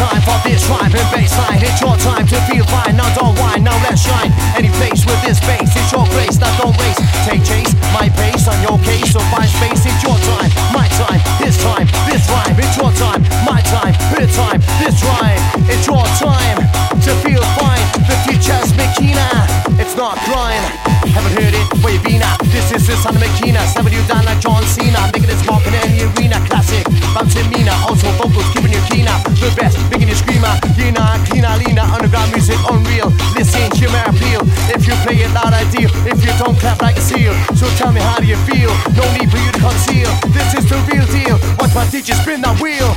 time 0.01 0.21
for 0.25 0.37
this 0.49 0.65
rhyme 0.65 0.89
and 0.89 1.09
baseline. 1.13 1.61
It's 1.61 1.77
your 1.77 1.95
time 2.01 2.25
to 2.25 2.37
feel 2.49 2.65
fine, 2.73 2.97
now 2.97 3.13
don't 3.13 3.37
whine, 3.37 3.63
now 3.63 3.77
let's 3.85 4.01
shine. 4.01 4.33
Any 4.57 4.73
face 4.81 5.05
with 5.05 5.21
this 5.21 5.37
face, 5.37 5.69
it's 5.77 5.91
your 5.93 6.05
place, 6.09 6.41
now 6.41 6.49
don't 6.57 6.73
race. 6.81 6.97
Take 7.29 7.45
chase, 7.45 7.73
my 7.93 8.09
pace 8.17 8.49
on 8.49 8.57
your 8.65 8.81
case, 8.81 9.13
so 9.13 9.21
find 9.29 9.45
space. 9.45 9.85
It's 9.85 10.01
your 10.01 10.17
time, 10.17 10.49
my 10.73 10.89
time, 10.97 11.21
this 11.37 11.61
time, 11.61 11.85
this 12.09 12.25
rhyme. 12.33 12.57
It's 12.57 12.77
your 12.81 12.91
time, 12.97 13.21
my 13.45 13.61
time, 13.69 13.93
her 14.17 14.25
time, 14.25 14.61
this 14.81 14.97
rhyme. 15.05 15.41
It's 15.69 15.85
your 15.85 16.05
time 16.17 16.57
to 17.05 17.11
feel 17.21 17.43
fine. 17.61 17.85
The 18.09 18.17
teacher's 18.25 18.73
Makina, 18.73 19.29
it's 19.77 19.95
not 19.95 20.17
crime. 20.25 20.90
Haven't 21.09 21.33
heard 21.33 21.53
it? 21.57 21.65
Where 21.81 21.93
you 21.93 22.01
been 22.05 22.21
at? 22.21 22.37
This 22.53 22.71
is 22.71 22.85
the 22.85 22.95
son 22.95 23.15
of 23.15 23.21
Makina. 23.21 23.65
Seven 23.65 23.91
you 23.91 24.03
down 24.05 24.25
like 24.25 24.39
John 24.39 24.61
Cena. 24.63 25.09
Making 25.13 25.33
this 25.33 25.41
mark 25.49 25.65
in 25.65 25.73
any 25.73 26.05
arena. 26.05 26.37
Classic. 26.45 26.85
Bouncing 27.13 27.49
Mina. 27.49 27.73
Also 27.89 28.07
vocals 28.21 28.45
keeping 28.53 28.71
you 28.71 28.81
keener. 28.89 29.17
The 29.41 29.49
best. 29.57 29.81
Making 29.89 30.09
you 30.09 30.17
screamer. 30.17 30.53
Yena, 30.77 31.17
cleaner, 31.25 31.53
leaner. 31.61 31.85
Underground 31.89 32.31
music 32.31 32.59
unreal. 32.69 33.09
Listen 33.33 33.65
to 33.73 33.85
my 33.89 34.05
appeal. 34.07 34.41
If 34.69 34.85
you 34.87 34.93
play 35.01 35.25
it 35.25 35.31
loud, 35.33 35.53
I 35.53 35.65
deal. 35.73 35.89
If 36.05 36.21
you 36.23 36.31
don't 36.37 36.57
clap 36.61 36.81
like 36.81 36.97
a 36.97 37.01
seal. 37.01 37.33
So 37.57 37.67
tell 37.81 37.91
me 37.91 38.01
how 38.01 38.21
do 38.21 38.27
you 38.27 38.37
feel? 38.45 38.71
No 38.93 39.03
need 39.17 39.29
for 39.29 39.41
you 39.41 39.51
to 39.51 39.59
conceal. 39.59 40.09
This 40.31 40.53
is 40.53 40.69
the 40.69 40.77
real 40.87 41.05
deal. 41.09 41.35
Watch 41.57 41.73
my 41.73 41.85
teacher 41.89 42.15
spin 42.15 42.41
that 42.41 42.61
wheel. 42.61 42.93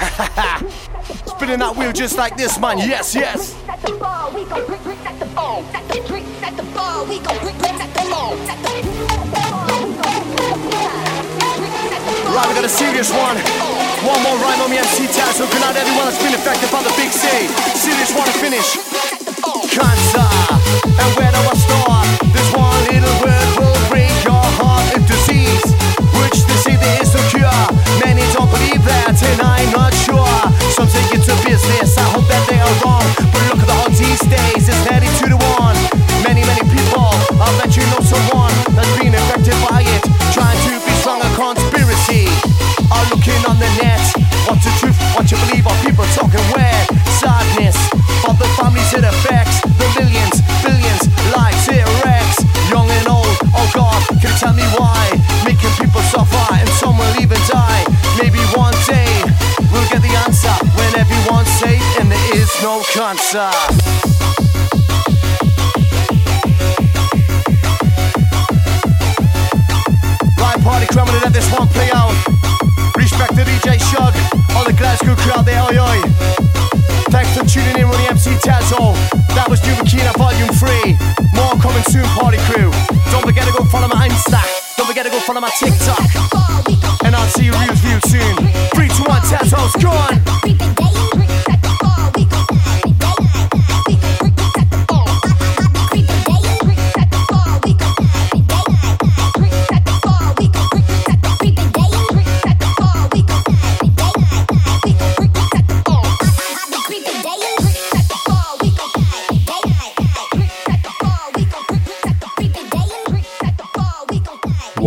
Spinning 1.36 1.58
that 1.58 1.76
wheel 1.76 1.92
just 1.92 2.16
like 2.16 2.36
this, 2.36 2.58
man. 2.58 2.78
Yes, 2.78 3.14
yes 3.14 3.59
at 3.70 3.80
the 3.82 3.92
ball, 4.02 4.32
we 4.34 4.44
gon' 4.44 4.66
brick, 4.66 4.82
bricks 4.82 5.06
at 5.06 5.18
the 5.20 5.26
ball, 5.26 5.62
at 5.72 5.86
the 5.86 6.02
bricks 6.10 6.26
at 6.42 6.56
the 6.56 6.66
ball, 6.74 7.06
we 7.06 7.18
gon' 7.20 7.38
brick, 7.38 7.56
bricks 7.58 7.80
at 7.80 7.94
the 7.94 8.04
ball, 8.10 8.34
at 8.34 8.58
we 12.50 12.54
got 12.56 12.64
a 12.64 12.68
serious 12.68 13.10
one. 13.14 13.36
One 14.02 14.22
more 14.26 14.34
rhyme 14.42 14.58
on 14.62 14.70
me 14.70 14.78
MC 14.78 15.06
Taz, 15.06 15.38
so 15.38 15.46
good 15.46 15.62
everyone 15.62 16.06
that's 16.08 16.18
been 16.18 16.34
affected 16.34 16.66
by 16.74 16.82
the 16.82 16.90
big 16.98 17.14
C. 17.14 17.26
Serious 17.78 18.10
one 18.10 18.26
to 18.26 18.34
finish. 18.42 18.74
Cancer, 19.70 20.30
and 20.98 21.10
where 21.14 21.30
I 21.30 21.54
start? 21.54 22.06
This 22.34 22.48
one 22.50 22.80
little 22.90 23.16
word 23.22 23.50
will 23.54 23.78
break 23.86 24.10
your 24.26 24.42
heart 24.58 24.82
and 24.98 25.06
disease. 25.06 25.62
Which 26.18 26.42
they 26.42 26.58
say 26.58 26.74
there 26.74 26.98
is 27.02 27.14
no 27.14 27.22
cure. 27.30 27.62
Many 28.02 28.26
don't 28.34 28.50
believe 28.50 28.82
that, 28.82 29.14
and 29.14 29.38
I'm 29.38 29.70
not 29.70 29.94
sure. 29.94 30.40
Some 30.74 30.88
take 30.88 31.14
it 31.14 31.22
to 31.30 31.34
business, 31.46 31.98
I 31.98 32.06
hope 32.10 32.26
that 32.26 32.42
they 32.50 32.58
are 32.58 32.74
wrong. 32.82 33.06
But 33.30 33.49
these 34.00 34.20
days. 34.32 34.68
It's 34.68 34.82
92 34.88 35.28
to 35.28 35.36
the 35.36 35.40
1. 35.60 35.76
Many, 36.24 36.42
many 36.48 36.64
people. 36.72 37.12
I'll 37.36 37.52
bet 37.60 37.76
you 37.76 37.84
know 37.92 38.00
someone 38.00 38.52
that's 38.72 38.92
been 38.96 39.14
affected 39.14 39.56
by 39.68 39.84
it. 39.84 40.02
Trying 40.32 40.58
to 40.66 40.72
be 40.80 40.92
strong 41.04 41.20
a 41.20 41.30
conspiracy. 41.36 42.26
Are 42.88 43.04
looking 43.12 43.40
on 43.44 43.60
the 43.60 43.70
net. 43.78 44.00
What's 44.48 44.64
the 44.64 44.72
truth? 44.80 44.96
What 45.14 45.30
you 45.30 45.36
believe? 45.44 45.66
Are 45.66 45.78
people 45.84 46.04
talking 46.16 46.44
weird? 46.56 46.69
No 62.62 62.82
cancer. 62.92 63.50
Party 70.62 70.86
crowd, 70.92 71.06
gonna 71.06 71.20
let 71.20 71.32
this 71.32 71.50
one 71.52 71.68
play 71.68 71.90
out. 71.92 72.12
Respect 72.96 73.34
to 73.36 73.44
DJ 73.44 73.80
Shug, 73.90 74.12
all 74.54 74.64
the 74.64 74.74
Glasgow 74.76 75.16
crowd 75.16 75.46
there, 75.46 75.62
oi 75.62 75.78
oi. 75.78 76.00
Thanks 77.08 77.32
for 77.36 77.44
tuning 77.46 77.80
in 77.80 77.88
with 77.88 77.98
the 77.98 78.10
MC 78.10 78.36
Tazo. 78.44 78.92
That 79.34 79.48
was 79.48 79.62
New 79.64 79.72
Makina 79.74 80.12
Volume 80.18 80.52
3. 80.52 80.98
More 81.32 81.56
coming 81.62 81.84
soon, 81.84 82.04
party 82.12 82.38
crew. 82.50 82.70
Don't 83.10 83.24
forget 83.24 83.46
to 83.46 83.52
go 83.56 83.64
follow 83.64 83.88
my 83.88 84.08
Insta. 84.08 84.40
Don't 84.76 84.86
forget 84.86 85.06
to 85.06 85.10
go 85.10 85.20
follow 85.20 85.40
my 85.40 85.50
TikTok. 85.58 86.04
And 87.04 87.16
I'll 87.16 87.28
see 87.28 87.46
you 87.46 87.52
real, 87.52 87.74
real 87.88 88.00
soon. 88.04 88.36
3, 88.76 88.88
2, 88.88 89.04
1, 89.04 89.20
Tazo's 89.32 89.82
gone. 89.82 90.79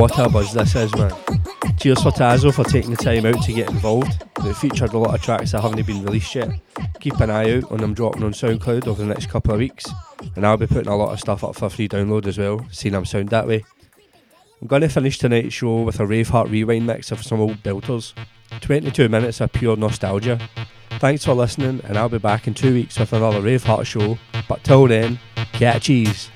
What 0.04 0.20
a 0.20 0.28
buzz 0.28 0.52
this 0.52 0.76
is, 0.76 0.94
man. 0.98 1.14
Cheers 1.78 2.04
for 2.04 2.12
Tazo 2.12 2.54
for 2.54 2.66
taking 2.66 2.92
the 2.92 2.98
time 2.98 3.26
out 3.26 3.42
to 3.42 3.54
get 3.54 3.70
involved. 3.70 4.22
It 4.40 4.54
featured 4.56 4.92
a 4.92 4.98
lot 4.98 5.16
of 5.16 5.22
tracks 5.22 5.54
that 5.54 5.62
haven't 5.62 5.88
been 5.88 6.04
released 6.04 6.36
yet. 6.36 6.60
Keep 7.00 7.22
an 7.22 7.30
eye 7.30 7.56
out 7.56 7.72
on 7.72 7.78
them 7.78 7.94
dropping 7.94 8.24
on 8.24 8.34
SoundCloud 8.34 8.86
over 8.86 9.02
the 9.02 9.08
next 9.08 9.30
couple 9.30 9.54
of 9.54 9.60
weeks. 9.60 9.86
And 10.36 10.46
I'll 10.46 10.58
be 10.58 10.68
putting 10.68 10.92
a 10.92 10.98
lot 10.98 11.14
of 11.14 11.22
stuff 11.22 11.46
up 11.46 11.56
for 11.56 11.70
free 11.70 11.88
download 11.88 12.28
as 12.28 12.38
well, 12.38 12.68
seeing 12.70 12.92
them 12.92 13.06
sound 13.06 13.30
that 13.30 13.48
way. 13.48 13.64
I'm 14.62 14.68
going 14.68 14.82
to 14.82 14.90
finish 14.90 15.20
tonight's 15.20 15.54
show 15.54 15.84
with 15.84 16.02
a 16.02 16.04
Raveheart 16.04 16.52
rewind 16.52 16.86
mix 16.86 17.14
of 17.14 17.24
some 17.24 17.40
old 17.40 17.64
belters. 17.64 18.12
22 18.60 19.08
minutes 19.08 19.40
of 19.40 19.54
pure 19.54 19.78
nostalgia. 19.78 20.38
Thanks 21.00 21.24
for 21.24 21.34
listening, 21.34 21.80
and 21.86 21.98
I'll 21.98 22.10
be 22.10 22.18
back 22.18 22.46
in 22.46 22.54
two 22.54 22.74
weeks 22.74 23.00
with 23.00 23.14
another 23.14 23.40
Raveheart 23.40 23.86
show. 23.86 24.18
But 24.50 24.66
till 24.66 24.86
then, 24.86 25.18
catchies. 25.54 26.30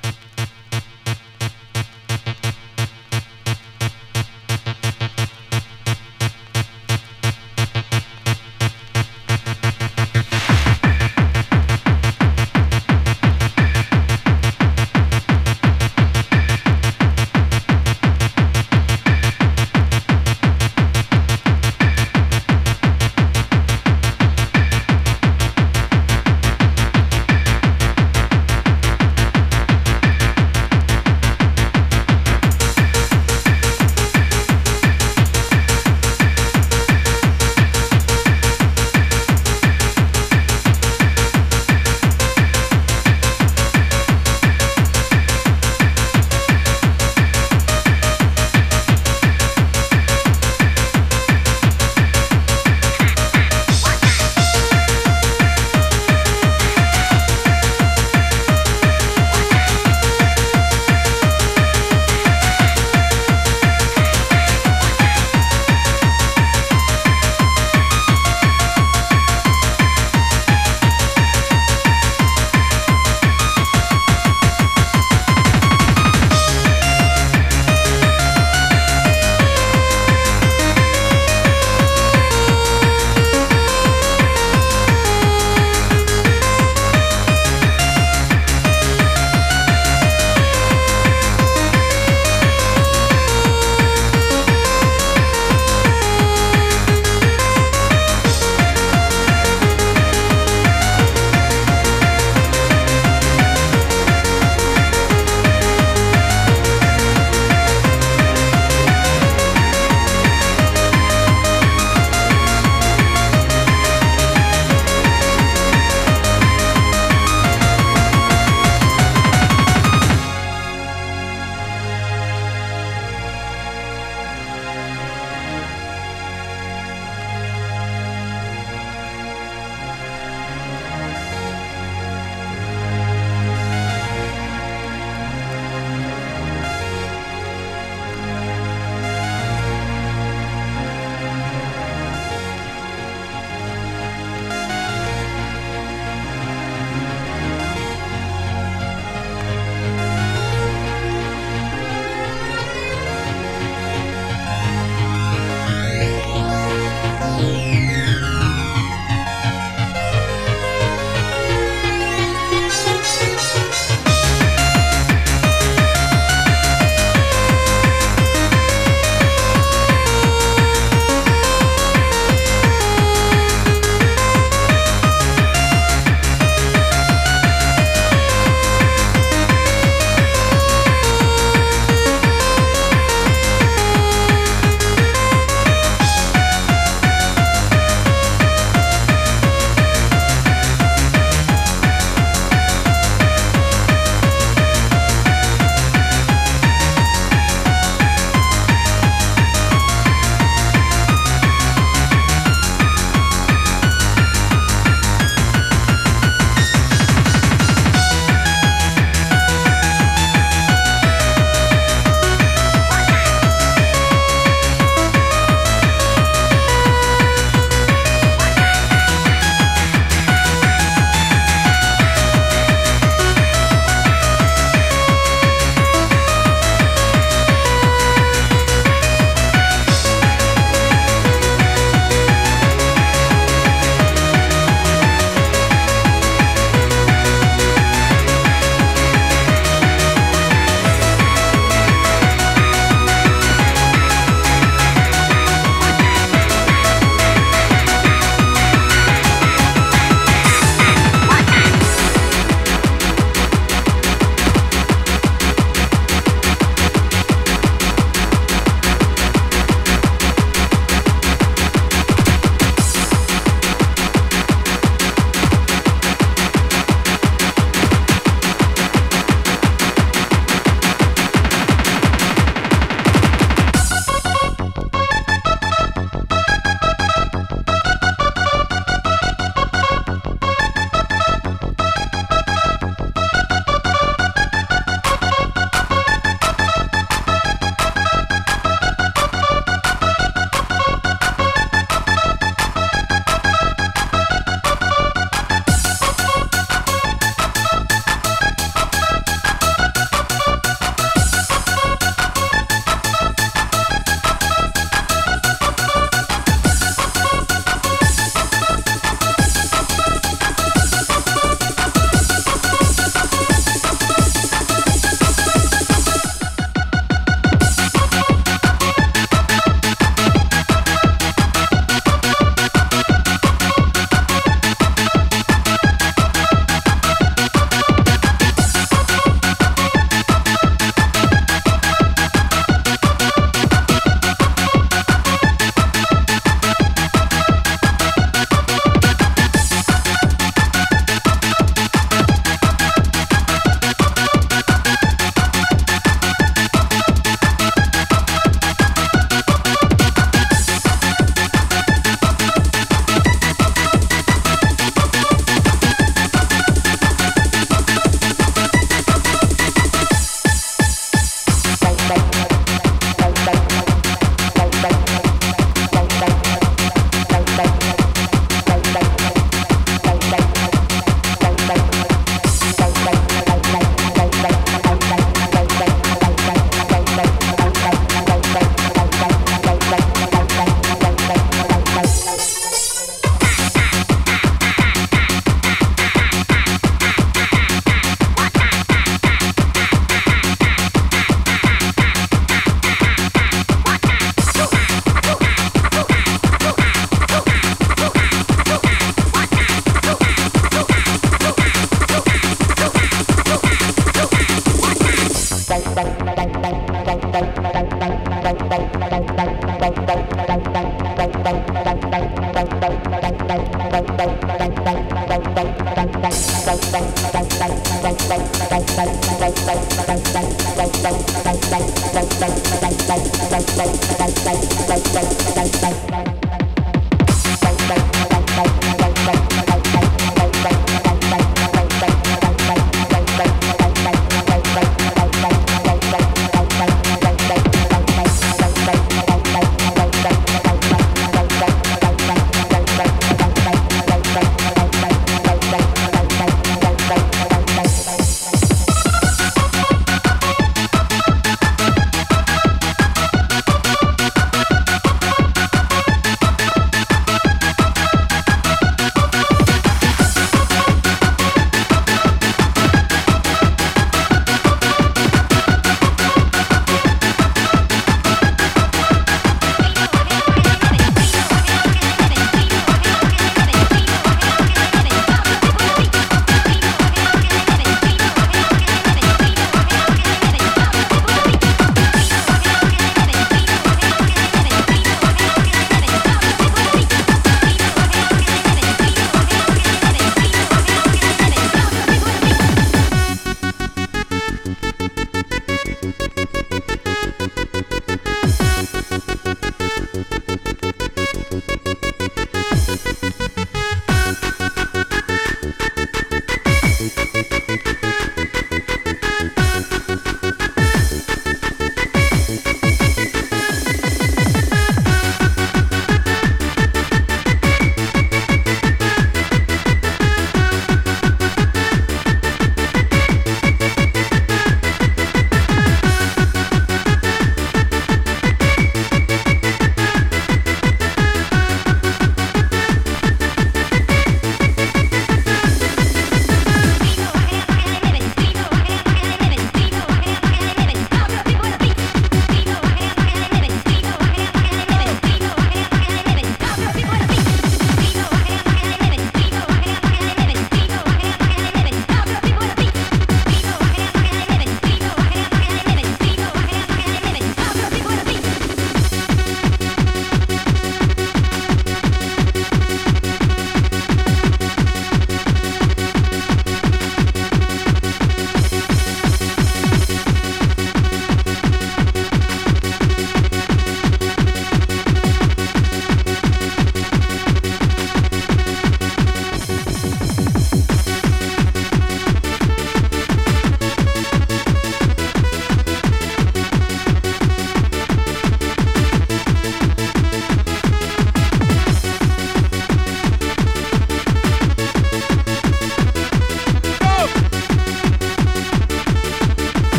Bye. 407.38 407.67